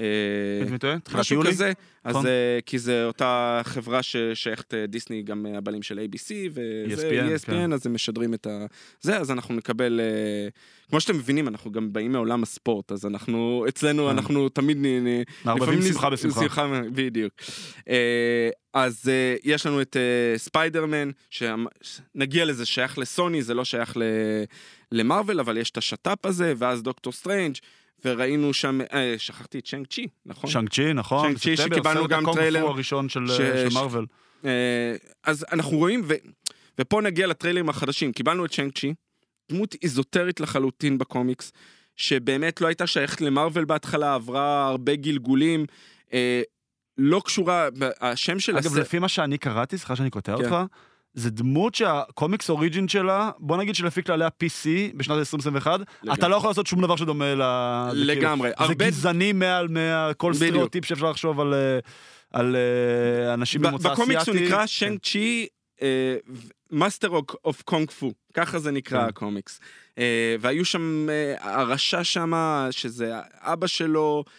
[0.00, 0.98] אה, אני טועה?
[0.98, 1.50] תחילת משהו יולי?
[1.50, 1.72] כזה,
[2.04, 2.26] אז נכון.
[2.26, 7.72] אה, כי זה אותה חברה ששייכת אה, דיסני, גם הבעלים של ABC וזה, ESPN, כן.
[7.72, 8.66] ESPN, אז הם משדרים את ה...
[9.00, 10.00] זה, אז אנחנו נקבל,
[10.90, 14.10] כמו שאתם מבינים, אנחנו גם באים מעולם הספורט, אז אנחנו, אצלנו כן.
[14.10, 14.78] אנחנו תמיד
[15.44, 16.40] מערבבים שמחה בשמחה.
[16.40, 17.32] שמחה, בדיוק.
[18.74, 19.10] אז
[19.44, 19.96] יש לנו את
[20.36, 23.96] ספיידרמן, שנגיע לזה, שייך לסוני, זה לא שייך
[24.92, 27.54] למרוויל, אבל יש את השת"פ הזה, ואז דוקטור סטרנג',
[28.04, 30.50] וראינו שם, אה, שכחתי את צ'אנג צ'י, נכון?
[30.50, 31.28] שאנג צ'י, נכון.
[31.28, 34.06] שאנג צ'י, שקיבלנו סרט גם טריילר הראשון של ש- של ש- מארוול.
[34.44, 34.50] אה,
[35.24, 36.14] אז אנחנו רואים, ו...
[36.78, 38.12] ופה נגיע לטריילרים החדשים.
[38.12, 38.94] קיבלנו את שאנג צ'י,
[39.50, 41.52] דמות איזוטרית לחלוטין בקומיקס,
[41.96, 45.66] שבאמת לא הייתה שייכת למרוויל בהתחלה, עברה הרבה גלגולים,
[46.12, 46.42] אה,
[46.98, 47.68] לא קשורה,
[48.00, 48.80] השם של אגב, הסרט...
[48.80, 50.44] לפי מה שאני קראתי, סליחה שאני קוטע כן.
[50.44, 50.56] אותך,
[51.14, 56.18] זה דמות שהקומיקס origin שלה, בוא נגיד שלפי כללי ה-PC בשנת 2021, לגמרי.
[56.18, 57.38] אתה לא יכול לעשות שום דבר שדומה ל...
[57.38, 58.48] זה כאילו- לגמרי.
[58.48, 59.68] זה הרבה- גזעני מעל
[60.16, 60.44] כל בדיוק.
[60.50, 61.78] סטריאוטיפ שאפשר לחשוב על, אה,
[62.32, 64.02] על אה, אנשים ממוצא אסיאתי.
[64.02, 64.66] בקומיקס הוא נקרא.
[64.66, 65.46] שנג צ'י
[66.70, 67.10] מאסטר
[67.44, 69.08] אוף קונג פו, ככה זה נקרא כן.
[69.08, 69.60] הקומיקס.
[69.98, 72.32] אה, והיו שם, אה, הרשע שם,
[72.70, 74.32] שזה אבא שלו, אה,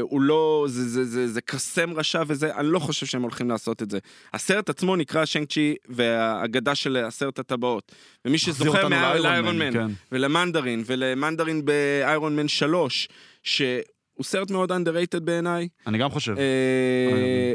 [0.00, 3.82] הוא לא, זה, זה, זה, זה קסם רשע וזה, אני לא חושב שהם הולכים לעשות
[3.82, 3.98] את זה.
[4.32, 7.92] הסרט עצמו נקרא שאנג צ'י והאגדה של עשרת הטבעות.
[8.24, 9.86] ומי שזוכר לאיירון מן, מן, כן.
[10.12, 13.08] ולמנדרין, ולמנדרין באיירון מן 3,
[13.42, 13.82] שהוא
[14.22, 15.68] סרט מאוד underrated בעיניי.
[15.86, 16.34] אני גם חושב.
[16.38, 17.52] אה,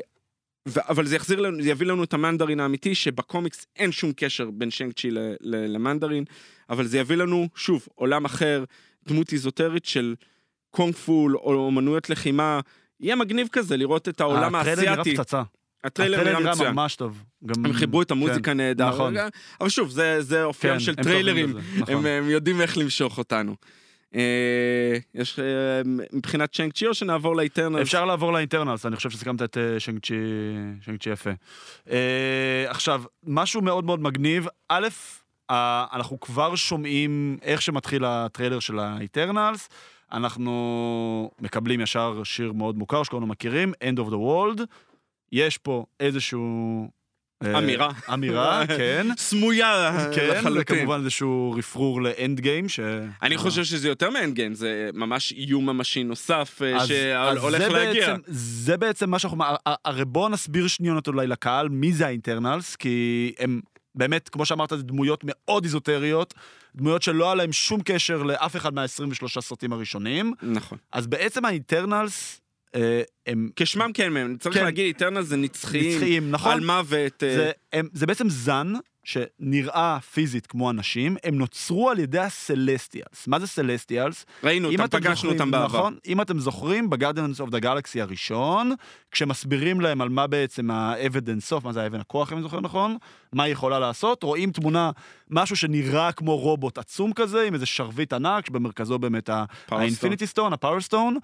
[0.67, 4.49] ו- אבל זה יחזיר לנו, זה יביא לנו את המנדרין האמיתי, שבקומיקס אין שום קשר
[4.51, 6.23] בין שיינג צ'י ל- ל- למנדרין,
[6.69, 8.63] אבל זה יביא לנו, שוב, עולם אחר,
[9.07, 10.15] דמות איזוטרית של
[10.75, 12.59] קונג פו או אומנויות לחימה.
[12.99, 15.17] יהיה מגניב כזה לראות את העולם הטריילר נראה האסייתי.
[15.17, 15.41] פצצה.
[15.83, 16.71] הטריילר נראה מצוין.
[16.73, 17.23] ממש טוב.
[17.45, 18.89] גם- הם חיברו את המוזיקה כן, נהדר.
[18.89, 19.15] נכון.
[19.61, 21.57] אבל שוב, זה, זה אופיים כן, של הם טריילרים.
[21.77, 21.95] נכון.
[21.95, 23.55] הם, הם יודעים איך למשוך אותנו.
[24.15, 24.21] אה,
[25.15, 25.45] יש אה,
[26.13, 27.81] מבחינת שאנג צ'י או שנעבור ל Eternals?
[27.81, 30.13] אפשר לעבור ל Eternals, אני חושב שסיכמת את אה, שאנג צ'י
[30.81, 31.29] שאנג צ'י יפה.
[32.67, 34.87] עכשיו, משהו מאוד מאוד מגניב, א',
[35.93, 39.69] אנחנו כבר שומעים איך שמתחיל הטריילר של ה Eternals,
[40.13, 44.61] אנחנו מקבלים ישר שיר מאוד מוכר שכולנו מכירים, End of the World,
[45.31, 46.87] יש פה איזשהו...
[47.43, 47.91] אה, אמירה.
[48.13, 49.07] אמירה, כן.
[49.17, 50.77] סמויה כן, לחלוטין.
[50.77, 52.79] וכמובן איזשהו רפרור לאנד גיים, ש...
[53.21, 58.07] אני חושב שזה יותר מאנד גיים, זה ממש איום ממשי נוסף אה, שהולך להגיע.
[58.07, 59.43] בעצם, זה בעצם מה שאנחנו...
[59.85, 63.61] הרי בואו נסביר שניונת אולי לקהל מי זה האינטרנלס, כי הם
[63.95, 66.33] באמת, כמו שאמרת, זה דמויות מאוד איזוטריות,
[66.75, 70.33] דמויות שלא היה להם שום קשר לאף אחד מה-23 סרטים הראשונים.
[70.41, 70.77] נכון.
[70.91, 72.41] אז בעצם האינטרנלס,
[72.75, 74.63] אה, הם כשמם כן הם, צריך כן.
[74.63, 76.51] להגיד, Eternal זה נצחיים, נצחיים, נכון?
[76.51, 77.23] אלמוות.
[77.23, 78.73] אה, זה, הם, זה בעצם זן
[79.03, 83.27] שנראה פיזית כמו אנשים, הם נוצרו על ידי ה Celestials.
[83.27, 84.25] מה זה Celestials?
[84.43, 85.65] ראינו אותם, פגשנו זוכרים- אותם בעבר.
[85.79, 88.73] נכון, אם אתם זוכרים, ב Guardians of the Galaxy הראשון,
[89.11, 92.97] כשמסבירים להם על מה בעצם ה-evidence of, מה זה האבן הכוח, אם אני זוכר נכון,
[93.33, 94.91] מה היא יכולה לעשות, רואים תמונה,
[95.29, 99.29] משהו שנראה כמו רובוט עצום כזה, עם איזה שרביט ענק, שבמרכזו באמת
[99.69, 101.17] ה Infinity Stone, ה Power Stone,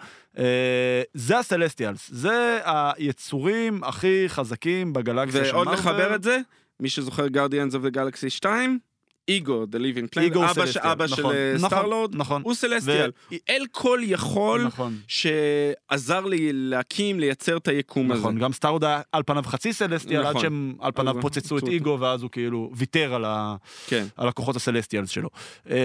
[1.13, 5.79] זה ה Celestials, זה היצורים הכי חזקים בגלקסיה של ועוד מארוול.
[5.79, 6.39] לחבר את זה,
[6.79, 7.27] מי שזוכר
[7.73, 8.79] of the Galaxy 2,
[9.29, 12.41] איגו, The Living Planet, איגו אבא, ש- אבא של נכון, אה, נכון, סטארלורד, נכון.
[12.45, 13.11] הוא Celestial.
[13.31, 14.97] ו- אל כל יכול נכון.
[15.07, 18.19] שעזר לי להקים, לייצר את היקום הזה.
[18.21, 20.41] נכון, גם סטארלורד היה על פניו חצי Celestial, עד נכון.
[20.41, 23.55] שהם על פניו פוצצו את איגו, ואז הוא כאילו ויתר על ה...
[23.87, 24.05] כן.
[24.17, 25.29] על הכוחות הסלסטיאלס שלו.
[25.69, 25.75] אה,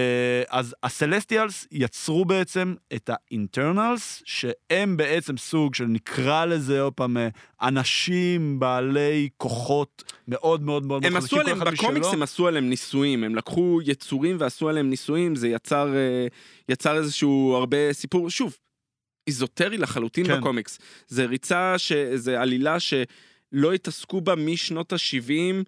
[0.49, 7.27] אז הסלסטיאלס יצרו בעצם את האינטרנלס, שהם בעצם סוג של נקרא לזה עוד פעם אה,
[7.61, 12.07] אנשים בעלי כוחות מאוד מאוד מאוד הם מאוד עשו עליהם, בקומיקס.
[12.13, 16.27] הם עשו עליהם ניסויים, הם לקחו יצורים ועשו עליהם ניסויים, זה יצר, אה,
[16.69, 18.57] יצר איזשהו הרבה סיפור, שוב,
[19.27, 20.37] איזוטרי לחלוטין כן.
[20.37, 20.79] בקומיקס.
[21.07, 21.91] זה ריצה, ש...
[22.15, 25.63] זה עלילה שלא התעסקו בה משנות ה-70,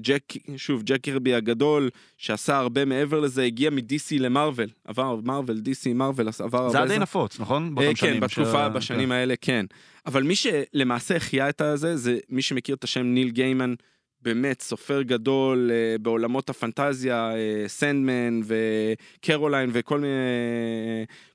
[0.00, 0.22] ג'ק,
[0.56, 6.28] שוב, ג'ק קירבי הגדול, שעשה הרבה מעבר לזה, הגיע מ-DC למרוויל, עבר מרוויל, DC, מרוויל,
[6.38, 6.86] עבר הרבה...
[6.86, 7.02] זה זמן.
[7.02, 7.64] נפוץ, נכון?
[7.64, 9.66] אה, באותם כן, שנים בתקופה, ש- בשנים האלה, כן.
[10.06, 13.74] אבל מי שלמעשה החיה את הזה, זה מי שמכיר את השם ניל גיימן,
[14.22, 20.14] באמת סופר גדול אה, בעולמות הפנטזיה, אה, סנדמן וקורליין וכל מיני,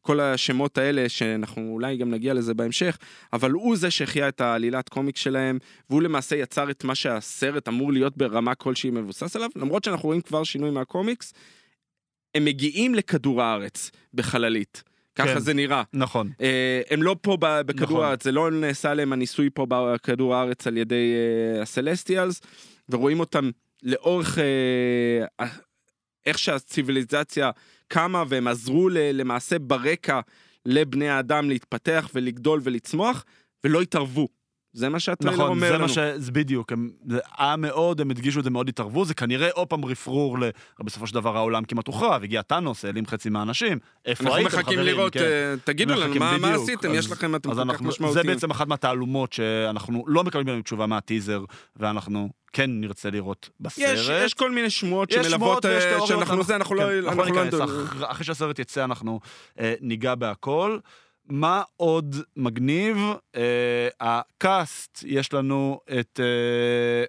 [0.02, 2.98] כל השמות האלה, שאנחנו אולי גם נגיע לזה בהמשך,
[3.34, 5.60] אבל הוא זה שהחיה את העלילת comic שלהם,
[5.90, 10.22] והוא למעשה יצר את מה שהסרט אמור להיות ברמה כלשהי מבוסס עליו, למרות שאנחנו רואים
[10.22, 11.34] כבר שינוי מהקומיקס,
[12.36, 14.84] הם מגיעים לכדור הארץ בחללית.
[15.16, 15.40] ככה כן.
[15.40, 15.84] זה נראה.
[15.94, 16.30] נכון.
[16.42, 18.06] אה, הם לא פה בכדור נכון.
[18.06, 21.14] הארץ, זה לא נעשה עליהם הניסוי פה בכדור הארץ על ידי
[21.62, 22.42] הסלסטיאלס,
[22.90, 23.50] ורואים אותם
[23.84, 25.58] לאורך אה, ה-
[26.26, 27.52] איך שהציוויליזציה
[27.88, 30.20] קמה והם עזרו ל- למעשה ברקע
[30.66, 33.26] לבני האדם להתפתח ולגדול ולצמוח,
[33.64, 34.28] ולא התערבו.
[34.74, 35.82] זה מה שהטריילר נכון, אומר זה לנו.
[35.82, 35.98] מה ש...
[36.16, 36.90] זה בדיוק, הם...
[37.08, 40.44] זה היה מאוד, הם הדגישו את זה מאוד התערבו, זה כנראה עוד פעם רפרור ל...
[40.80, 43.80] בסופו של דבר העולם כמעט הוחרב, הגיע טאנוס, העלים חצי מהאנשים.
[44.06, 44.86] איפה אנחנו הייתם, מחכים חברים?
[44.96, 45.20] לראות, כן.
[45.20, 46.54] אה, תגידו לנו מחכים מה מה.
[46.54, 48.28] עשיתם, אז- יש לכם, אתם אז כל כך אנחנו, משמעותיים.
[48.28, 51.44] זה בעצם אחת מהתעלומות שאנחנו לא מקבלים עליהן תשובה מהטיזר,
[51.76, 53.90] ואנחנו כן נרצה לראות בסרט.
[53.94, 56.84] יש, יש כל מיני שמועות יש שמלוות, שמועות אה, תיאוריות, שאנחנו זה, אנחנו לא...
[56.84, 57.62] כן, אנחנו לא אנחנו לא ניכנס,
[58.04, 59.20] אחרי שהסרט יצא אנחנו
[59.60, 60.78] אה, ניגע בהכל.
[61.30, 62.98] מה עוד מגניב?
[63.36, 67.04] אה, ה cast, יש לנו את אה,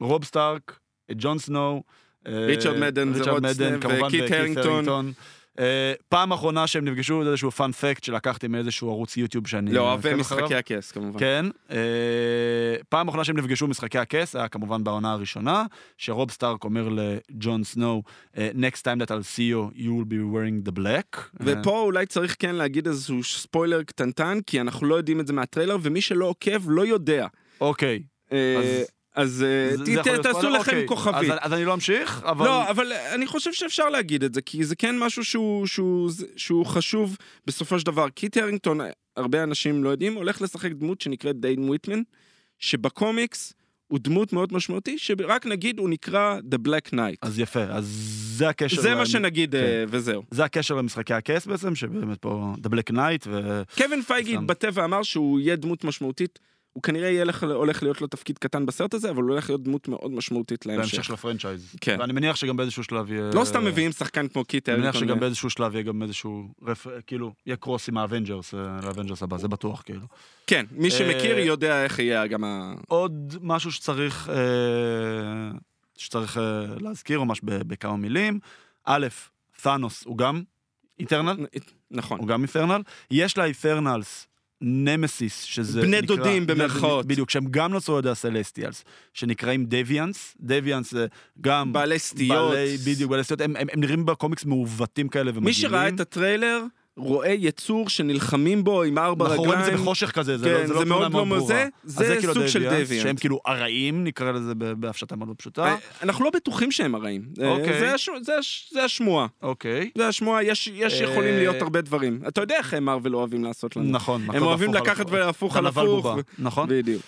[0.00, 0.78] רוב סטארק,
[1.10, 1.82] את ג'ון סנואו.
[2.26, 5.12] אה, ריצ'רד מדן זה ריצ'רד מדן, וקיט הרינגטון.
[5.58, 9.72] אה, פעם אחרונה שהם נפגשו, זה איזשהו fun fact שלקחתי מאיזשהו ערוץ יוטיוב שאני...
[9.72, 10.14] לא, אוהבי.
[10.14, 11.18] משחקי הכס כמובן.
[11.18, 11.46] כן.
[11.70, 11.76] אה,
[12.88, 15.64] פעם אחרונה שהם נפגשו במשחקי הכס, היה כמובן בעונה הראשונה,
[15.98, 18.02] שרוב סטארק אומר לג'ון סנואו,
[18.36, 21.20] אה, next time that I'll see you, you will be wearing the black.
[21.40, 25.76] ופה אולי צריך כן להגיד איזשהו ספוילר קטנטן, כי אנחנו לא יודעים את זה מהטריילר,
[25.82, 27.26] ומי שלא עוקב לא יודע.
[27.60, 28.36] אוקיי, אז
[29.14, 30.48] אז אה, תעשו?
[30.48, 30.86] לכם אוקיי.
[30.86, 31.30] כוכבית.
[31.40, 32.46] אז, אני לא אמשיך, אבל...
[32.46, 35.24] לא, אבל אני חושב שאפשר להגיד את זה, כי זה כן משהו
[36.36, 38.08] שהוא, חשוב בסופו של דבר.
[38.08, 38.80] קיט הרינגטון,
[39.16, 42.02] הרבה אנשים לא יודעים, הולך לשחק דמות שנקראת דיין וויטמן,
[42.58, 43.52] שבקומיקס
[43.88, 47.16] הוא דמות מאוד משמעותי, שרק נגיד הוא נקרא The Black Knight.
[47.22, 47.84] אז יפה, אז
[48.36, 48.82] זה הקשר...
[48.82, 49.62] זה מה ל- שנגיד, כן.
[49.62, 50.22] אה, וזהו.
[50.30, 53.62] זה הקשר למשחקי הכס בעצם, שבאמת פה The Black Knight, ו...
[53.76, 54.36] קווין פייגי.
[54.36, 56.38] התבטא ואמר שהוא יהיה דמות משמעותית.
[56.72, 59.62] הוא כנראה יהיה לך- הולך להיות לו תפקיד קטן בסרט הזה, אבל הוא הולך להיות
[59.62, 61.04] דמות מאוד משמעותית בהמשך להמשך.
[61.04, 61.74] של הפרנצ'ייז.
[61.80, 61.96] כן.
[62.00, 63.30] ואני מניח שגם באיזשהו שלב יהיה...
[63.34, 64.94] לא סתם מביאים שחקן כמו קיט אני מניח.
[65.00, 66.86] שגם באיזשהו שלב יהיה גם איזשהו, רפ...
[67.06, 70.06] כאילו, יהיה cross עם האבנג'רס, אה, לאבנג'רס הבא, זה בטוח, כאילו.
[70.46, 72.74] כן, מי שמכיר אה, יודע איך יהיה גם ה...
[72.88, 75.58] עוד משהו שצריך, אה,
[75.98, 76.42] שצריך אה,
[76.80, 78.38] להזכיר, ממש בכמה מילים.
[78.84, 79.06] א',
[79.62, 80.42] תאנוס הוא גם
[81.00, 81.46] איטרנל,
[81.90, 82.18] נכון.
[82.18, 82.82] הוא גם איתרנל.
[83.10, 84.26] יש לה איתרנלס
[84.62, 87.06] נמסיס, שזה בני נקרא- דודים במרכאות.
[87.06, 88.84] בדיוק, שהם גם נוצרו על ידי הסלסטיאלס,
[89.14, 90.34] שנקראים דביאנס.
[90.40, 91.06] דביאנס זה
[91.40, 91.72] גם...
[91.72, 92.50] בעלי סטיות.
[92.52, 93.40] בעלי, בדיוק, בעלי סטיות.
[93.40, 95.44] הם, הם, הם נראים בקומיקס מעוותים כאלה ומגעילים.
[95.44, 96.62] מי שראה את הטריילר,
[96.96, 99.84] רואה יצור שנלחמים בו עם ארבע אנחנו רואים את זה רגליים.
[99.84, 101.38] בחושך כזה, זה, כן, לא, זה, זה לא מאוד לא ברורה.
[101.42, 103.02] מזה, אז זה כאילו סוג של דביאנס.
[103.02, 105.64] שהם כאילו ארעיים, נקרא לזה בהפשטה מאוד פשוטה.
[105.64, 107.22] אה, אנחנו לא בטוחים שהם הרעים.
[107.42, 107.80] אה, אוקיי.
[107.80, 109.26] זה הש- זה הש- זה השמועה.
[109.42, 109.90] אוקיי.
[109.98, 112.20] זה השמועה, יש יש אה, יכולים להיות הרבה דברים.
[112.28, 113.90] אתה יודע איך מרוויל אוהבים לעשות לנו.
[113.90, 114.22] נכון.
[114.32, 116.06] הם אוהבים לקחת ולהפוך על הפוך.
[116.38, 116.68] נכון.
[116.68, 117.02] בדיוק.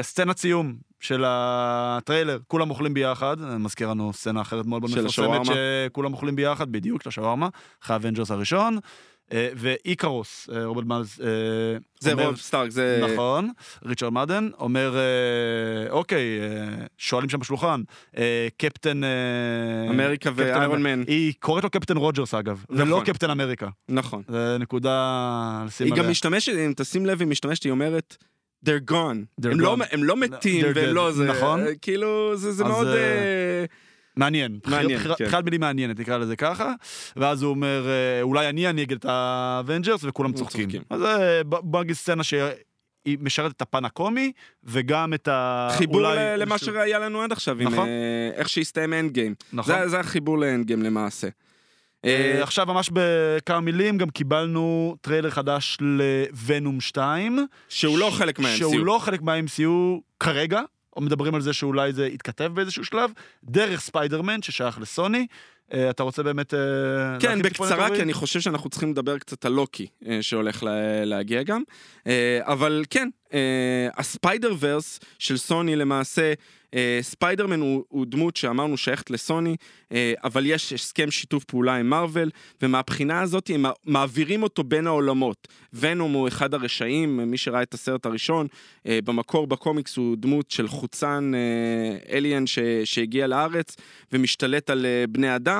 [0.00, 5.44] וסצנת סיום של הטריילר, כולם אוכלים ביחד, מזכיר לנו סצנה אחרת מאוד של מפורסמת, השווארמה.
[5.88, 7.48] שכולם אוכלים ביחד, בדיוק, של השווארמה,
[7.82, 8.78] אחרי האבנג'רס הראשון,
[9.32, 11.26] אה, ואיקרוס, אה, רוברט מיילס, אה,
[12.00, 13.06] זה רוב סטארק, זה...
[13.12, 13.50] נכון,
[13.84, 14.96] ריצ'רד מדן, אומר,
[15.90, 16.40] אוקיי,
[16.98, 17.82] שואלים שם בשולחן,
[18.56, 19.00] קפטן...
[19.90, 21.02] אמריקה ואיירון מן.
[21.06, 23.04] היא קוראת לו קפטן רוג'רס אגב, ולא נכון.
[23.04, 23.68] קפטן אמריקה.
[23.88, 24.22] נכון.
[24.28, 26.10] זה נקודה לשים היא גם עליה.
[26.10, 28.16] משתמשת, אם תשים לב, היא משתמשת, היא אומרת,
[28.66, 28.92] they're gone.
[29.40, 29.84] They're הם לא- gone.
[29.90, 30.92] הם לא מתים They're והם dead.
[30.92, 31.24] לא זה.
[31.24, 31.60] נכון.
[31.82, 32.86] כאילו, זה זה אז, מאוד...
[32.86, 33.64] אה,
[34.16, 35.44] מעניין, מעניין, בחירת כן.
[35.44, 36.72] מילים מעניינת, נקרא לזה ככה,
[37.16, 40.62] ואז הוא אומר, אה, אולי אני אנהיג את ה Avengers, וכולם צוחקים.
[40.64, 40.82] צוחקים.
[40.90, 41.00] אז
[41.44, 42.48] בוא נגיד סצנה שהיא
[43.20, 44.32] משרתת את הפן הקומי,
[44.64, 45.68] וגם את ה...
[45.72, 47.88] חיבור אולי למה שהיה לנו עד עכשיו, עם נכון.
[47.88, 49.34] אה, איך שהסתיים Endgame.
[49.52, 49.74] נכון.
[49.80, 51.28] זה זה החיבור ל Endgame למעשה.
[52.04, 57.46] אה, אה, עכשיו ממש בכמה מילים, גם קיבלנו טריילר חדש ל Venom 2.
[57.68, 58.58] שהוא לא חלק מה-MCU.
[58.58, 60.60] שהוא לא חלק מה-MCU כרגע,
[60.96, 63.10] או מדברים על זה שאולי זה יתכתב באיזשהו שלב,
[63.44, 65.26] דרך ספיידרמן ששייך לסוני.
[65.74, 66.54] אה, אתה רוצה באמת...
[66.54, 66.60] אה,
[67.20, 67.90] כן, בקצרה?
[67.96, 71.62] כי אני חושב שאנחנו צריכים לדבר קצת על לוקי, אה, שהולך לה- להגיע גם.
[72.40, 73.08] אבל כן,
[73.96, 76.32] ה Spider-Verse של סוני למעשה,
[77.00, 79.56] ספיידרמן הוא, הוא דמות שאמרנו שייכת לסוני,
[80.24, 82.30] אבל יש הסכם שיתוף פעולה עם מארוול,
[82.62, 85.48] ומהבחינה הזאת הם מעבירים אותו בין העולמות.
[85.72, 88.46] Venom הוא אחד הרשעים, מי שראה את הסרט הראשון,
[88.88, 91.32] במקור בקומיקס הוא דמות של חוצן
[92.12, 93.76] אליאן ש, שהגיע לארץ
[94.12, 95.59] ומשתלט על בני אדם.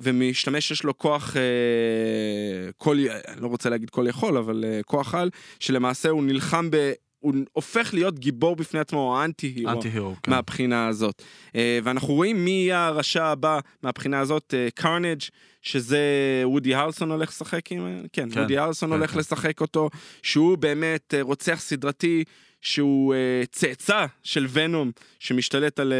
[0.00, 2.96] ומשתמש, יש לו כוח, אה, כל,
[3.28, 5.30] אני לא רוצה להגיד כל יכול, אבל אה, כוח על,
[5.60, 6.92] שלמעשה הוא נלחם ב...
[7.18, 9.70] הוא הופך להיות גיבור בפני עצמו, או אנטי-הירו.
[9.70, 10.30] אנטי-הירו, כן.
[10.30, 11.22] מהבחינה הזאת.
[11.54, 15.20] אה, ואנחנו רואים מי יהיה הרשע הבא מהבחינה הזאת, קרנג',
[15.62, 16.00] שזה
[16.44, 18.02] וודי הרלסון הולך לשחק עם...
[18.12, 19.18] כן, כן, וודי הרלסון כן, הולך כן.
[19.18, 19.90] לשחק אותו,
[20.22, 22.24] שהוא באמת רוצח סדרתי,
[22.60, 25.92] שהוא אה, צאצא של ונום, שמשתלט על,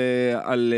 [0.43, 0.75] על,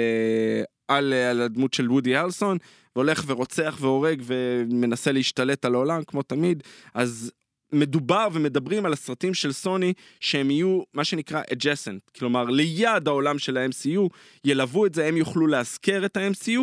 [0.97, 2.59] על, אה, על הדמות של וודי הרלסון,
[2.97, 6.62] והולך ורוצח והורג ומנסה להשתלט על העולם, כמו תמיד.
[6.95, 7.32] אז
[7.72, 13.57] מדובר ומדברים על הסרטים של סוני שהם יהיו מה שנקרא adjacent, כלומר ליד העולם של
[13.57, 14.09] ה-MCU,
[14.45, 16.61] ילוו את זה, הם יוכלו לאזכר את ה-MCU,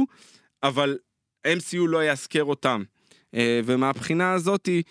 [0.63, 0.97] אבל
[1.45, 2.84] ה-MCU לא יאזכר אותם.
[3.36, 4.84] Uh, ומהבחינה הזאתי,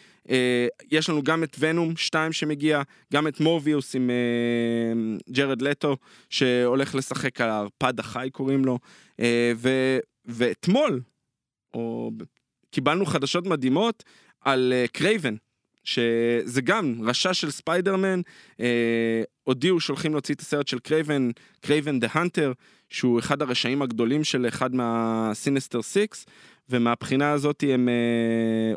[0.91, 4.11] יש לנו גם את Venom 2 שמגיע, גם את Morbius עם
[5.31, 5.97] ג'רד לטו,
[6.31, 8.79] שהולך לשחק על הערפד החי קוראים לו,
[9.21, 9.23] uh,
[9.57, 9.69] ו,
[10.25, 11.01] ואתמול,
[11.75, 12.11] או
[12.71, 14.05] קיבלנו חדשות מדהימות
[14.41, 15.35] על Kraven,
[15.89, 18.21] שזה גם רשע של ספיידרמן,
[18.61, 22.53] אה, הודיעו שהולכים להוציא את הסרט של Kraven, Kraven the Hunter,
[22.89, 26.27] שהוא אחד הרשעים הגדולים של אחד מה Sinister Six,
[26.71, 27.95] ומהבחינה הזאת הם אה,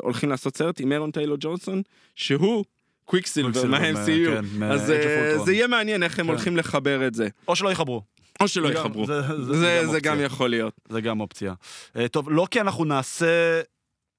[0.02, 1.82] הולכים לעשות סרט עם אירון טיילור ג'ונסון,
[2.14, 2.64] שהוא
[3.04, 4.30] קוויקסילבר מה-MCU.
[4.30, 5.38] כן, אז אה.
[5.44, 6.30] זה יהיה מעניין איך הם כן.
[6.32, 7.28] הולכים לחבר את זה.
[7.48, 8.02] או שלא יחברו.
[8.40, 9.06] או שלא זה יחברו.
[9.06, 10.20] זה- זה- זה זה גם זה גם.
[10.20, 10.74] יכול להיות.
[10.88, 11.54] זה גם אופציה.
[11.96, 13.60] אה, טוב, לא כי אנחנו נעשה...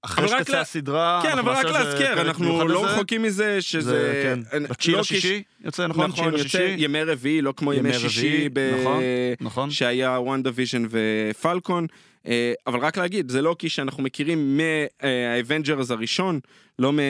[0.05, 2.93] אחרי שתצא לה- הסדרה, כן, אבל רק להזכיר, אנחנו לא לזה.
[2.93, 3.89] רחוקים מזה שזה...
[3.89, 4.39] זה, כן.
[4.57, 6.09] אני- בתשיעי לא לשישי יוצא, נכון?
[6.09, 6.75] נכון, יוצא לשישי.
[6.77, 8.49] ימי רביעי, לא כמו ימי ימי שישי,
[8.81, 9.03] נכון,
[9.41, 9.71] נכון.
[9.71, 11.87] שהיה WandaVision ו Falcon.
[12.27, 16.39] אה, אבל רק להגיד, זה לוקי שאנחנו מכירים מה Avengers הראשון,
[16.79, 17.01] לא מה-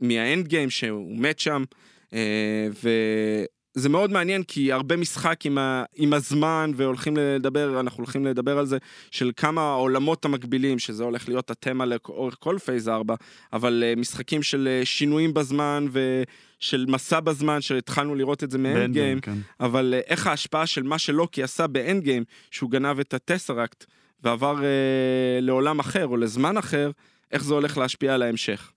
[0.00, 1.64] מה Endgame שהוא מת שם,
[2.14, 2.68] אה,
[3.78, 8.58] זה מאוד מעניין כי הרבה משחק עם, ה, עם הזמן והולכים לדבר, אנחנו הולכים לדבר
[8.58, 8.78] על זה,
[9.10, 13.14] של כמה העולמות המקבילים, שזה הולך להיות התמה לאורך כל Phase 4,
[13.52, 18.92] אבל uh, משחקים של uh, שינויים בזמן ושל מסע בזמן, שהתחלנו לראות את זה מ
[18.92, 19.38] Endgame, כן.
[19.60, 23.84] אבל uh, איך ההשפעה של מה שלוקי עשה ב Endgame, שהוא גנב את הטסראקט
[24.22, 24.60] ועבר uh,
[25.40, 26.90] לעולם אחר או לזמן אחר,
[27.32, 28.72] איך זה הולך להשפיע על ההמשך.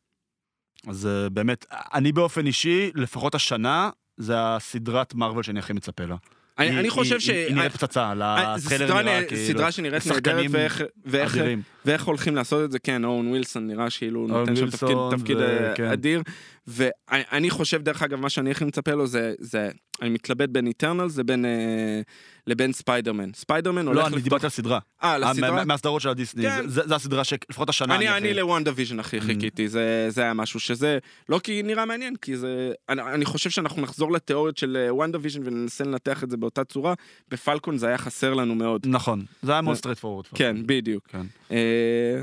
[0.88, 3.90] אז uh, באמת, אני באופן אישי, לפחות השנה,
[4.20, 6.16] זה הסדרת מארוול שאני הכי מצפה לה.
[6.60, 7.30] אני, היא- אני חושב היא- ש...
[7.30, 8.12] היא נראית פצצה, אה,
[8.56, 9.42] הטריילר סדרה, נראה כאילו...
[9.48, 11.38] סדרה שנראית נהדרת ואיך, ואיך.
[11.86, 15.42] ואיך הולכים לעשות את זה, כן, אורן ווילסון נראה כאילו נותן שם תפקיד, תפקיד ו-
[15.68, 15.86] אה, כן.
[15.86, 16.22] אדיר,
[16.70, 19.70] ואני חושב דרך אגב מה שאני הכי מצפה לו זה, זה
[20.02, 22.02] אני מתלבט בין Eternals לבין, אה,
[22.48, 24.80] לבין ספיידרמן, ספיידרמן הולך לא, אני דיברתי על סדרה.
[25.04, 25.52] אה, לסדרה?
[25.52, 26.68] מה- מהסדרות של הדיסני, כן.
[26.70, 29.22] זה- זה הסדרה שלפחות השנה אני, הכי- אני ל WandaVision הכי Mm.
[29.22, 30.98] חיכיתי, זה, זה היה משהו שזה,
[31.30, 36.24] לוקי נראה מעניין, כי זה, אני, אני חושב שאנחנו נחזור לתיאוריות של WandaVision וננסה לנתח
[36.24, 36.94] את זה באותה צורה,
[37.30, 38.82] ב Falcon זה היה חסר לנו מאוד.
[38.88, 40.26] נכון, זה היה מאוד straightforward.
[40.36, 41.08] כן, בדיוק.
[41.08, 41.26] כן.
[41.52, 42.22] אה,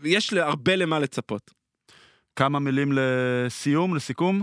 [0.00, 1.59] ויש הרבה למה לצפות.
[2.40, 4.42] כמה מילים לסיום, לסיכום?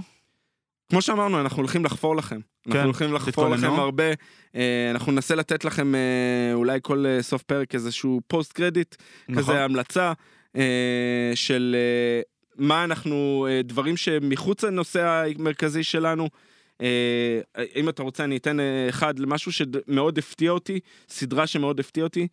[0.90, 2.40] כמו שאמרנו, אנחנו הולכים לחפור לכם.
[2.64, 3.50] כן, אנחנו הולכים לחפור.
[3.50, 4.04] לכם הרבה.
[4.56, 8.96] אה, אנחנו ננסה לתת לכם אה, אולי כל אה, סוף פרק איזשהו פוסט קרדיט,
[9.30, 9.44] נכון.
[9.44, 10.14] כזה המלצה
[11.36, 11.76] של
[12.56, 16.30] מה אנחנו, דברים שמחוץ לנושא המרכזי שלנו.
[17.76, 18.58] אם אתה רוצה אני אתן
[18.90, 20.80] אחד למשהו שמאוד הפתיע אותי,
[21.10, 22.28] סדרה שמאוד הפתיע אותי,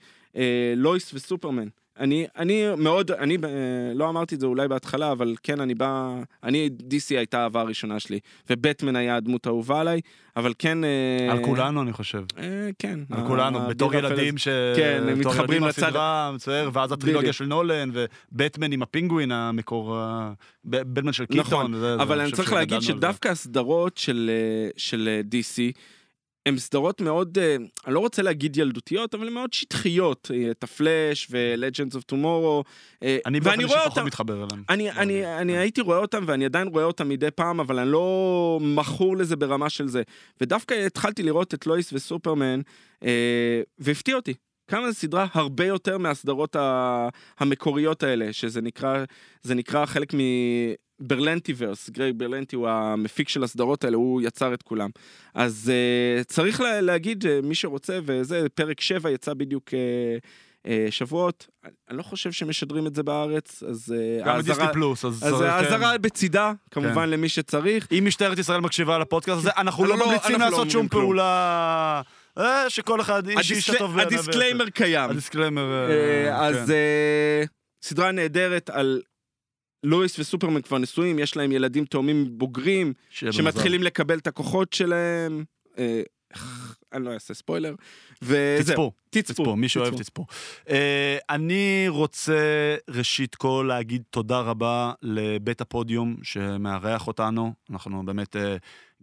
[0.76, 1.68] לויס וסופרמן.
[2.00, 3.48] אני, אני מאוד, אני אה,
[3.94, 6.14] לא אמרתי את זה אולי בהתחלה, אבל כן, אני בא,
[6.44, 8.18] אני, DC הייתה האהבה הראשונה שלי,
[8.50, 10.00] ובטמן היה הדמות האהובה עליי,
[10.36, 10.84] אבל כן...
[10.84, 12.24] אה, על כולנו, אני חושב.
[12.38, 13.00] אה, כן.
[13.10, 14.48] על כולנו, בתור ילדים ש...
[14.76, 17.32] כן, הם בתור מתחברים ילדים לצד- לסדרה, מצער, ואז הטרילוגיה.
[17.32, 19.98] של נולן, ובטמן עם הפינגווין המקור...
[20.64, 21.40] בטמן של קיטון.
[21.40, 22.80] נכון, אבל אני צריך להגיד.
[22.80, 24.30] שדווקא הסדרות של,
[24.76, 25.72] של DC,
[26.46, 30.30] הן סדרות מאוד, אה, אני לא רוצה להגיד ילדותיות, אבל הן מאוד שטחיות.
[30.34, 32.64] אה, את הפלאש ו-Legends of Tomorrow.
[33.02, 34.64] אה, אני באופן אישי פחות מתחבר אליהם.
[34.68, 35.38] אני, לא אני, יודע.
[35.38, 35.58] אני כן.
[35.58, 39.70] הייתי רואה אותם ואני עדיין רואה אותם מדי פעם, אבל אני לא מכור לזה ברמה
[39.70, 40.02] של זה.
[40.40, 42.60] ודווקא התחלתי לראות את לואיס וסופרמן,
[43.04, 44.34] אה, והפתיע אותי.
[44.68, 46.56] כמה זו סדרה הרבה יותר מהסדרות
[47.38, 49.04] המקוריות האלה, שזה נקרא,
[49.42, 50.12] זה נקרא חלק
[51.00, 54.90] מברלנטיברס, גרייג ברלנטי הוא המפיק של הסדרות האלה, הוא יצר את כולם.
[55.34, 55.72] אז
[56.20, 59.72] uh, צריך לה, להגיד, uh, מי שרוצה, וזה, פרק 7 יצא בדיוק uh,
[60.66, 61.46] uh, שבועות,
[61.90, 65.12] אני לא חושב שמשדרים את זה בארץ, אז uh, גם בדיסני פלוס, אז...
[65.14, 65.46] אז צריך, כן.
[65.46, 67.88] האזהרה בצידה, כמובן למי שצריך.
[67.98, 71.02] אם משטרת ישראל מקשיבה לפודקאסט הזה, אנחנו לא לא, ממליצים לא לעשות שום אומרים כלום.
[71.02, 72.02] פעולה...
[72.68, 74.18] שכל אחד איש איש ה discl- הטוב בעיניו.
[74.18, 75.10] ה disclaimer קיים.
[75.10, 75.90] ה disclaimer...
[76.32, 77.44] אז כן.
[77.82, 79.00] סדרה נהדרת על
[79.84, 82.92] לואיס וסופרמן כבר נשואים, יש להם ילדים תאומים בוגרים.
[83.10, 85.44] שמתחילים לקבל את הכוחות שלהם.
[85.78, 86.02] אה,
[86.92, 87.74] אני לא אעשה ספוילר.
[88.22, 89.56] וזהו, תצפו, תצפו.
[89.56, 90.26] מי שאוהב תצפו.
[90.68, 97.52] אה, אני רוצה ראשית כל להגיד תודה רבה לבית הפודיום שמארח אותנו.
[97.70, 98.56] אנחנו באמת אה,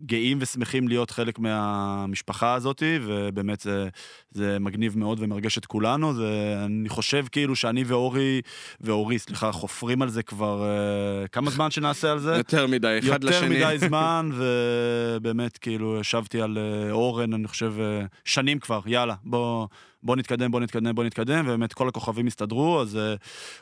[0.05, 3.89] גאים ושמחים להיות חלק מהמשפחה הזאת, ובאמת זה,
[4.31, 6.13] זה מגניב מאוד ומרגש את כולנו.
[6.13, 8.41] זה, אני חושב כאילו שאני ואורי,
[8.81, 12.35] ואורי, סליחה, חופרים על זה כבר אה, כמה זמן שנעשה על זה?
[12.35, 13.55] יותר מדי, אחד יותר לשני.
[13.55, 19.67] מדי זמן, ובאמת, כאילו, ישבתי על אה, אורן, אני חושב, אה, שנים כבר, יאללה, בוא,
[20.03, 22.99] בוא נתקדם, בוא נתקדם, בוא נתקדם, ובאמת כל הכוכבים הסתדרו, אז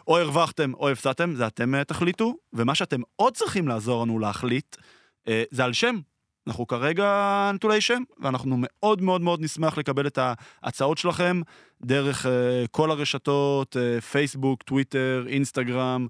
[0.07, 4.75] או הרווחתם או הפסדתם, זה אתם תחליטו, ומה שאתם עוד צריכים לעזור לנו להחליט,
[5.51, 5.99] זה על שם.
[6.49, 10.19] אנחנו כרגע נטולי שם, ואנחנו מאוד מאוד מאוד נשמח לקבל את
[10.63, 11.41] ההצעות שלכם
[11.81, 12.29] דרך uh,
[12.71, 16.07] כל הרשתות, uh, פייסבוק, טוויטר, אינסטגרם,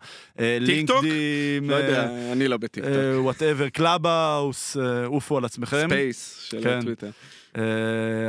[0.66, 1.04] טיקטוק?
[1.04, 2.94] לינקדין, לא יודע, אני לא בטיקטוק.
[3.18, 5.88] Whatever, Clubhouse, אה, עופו על עצמכם.
[5.90, 6.82] Space של כן.
[6.82, 7.10] טוויטר.
[7.58, 7.64] אה,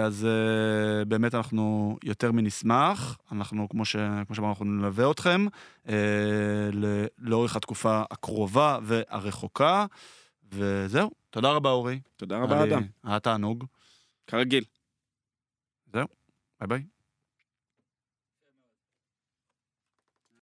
[0.05, 3.97] אז אה, באמת אנחנו יותר מנשמח, אנחנו, כמו ש-
[4.27, 5.47] כמו שאמרנו, אנחנו נלווה אתכם
[5.89, 5.95] אה,
[7.19, 9.87] לאורך התקופה הקרובה והרחוקה,
[10.53, 12.01] וזהו, תודה רבה אורי.
[12.17, 12.83] תודה רבה, אדם.
[13.05, 13.65] היה תענוג,
[14.27, 14.65] כרגיל.
[15.87, 16.05] ביי
[16.69, 16.85] ביי.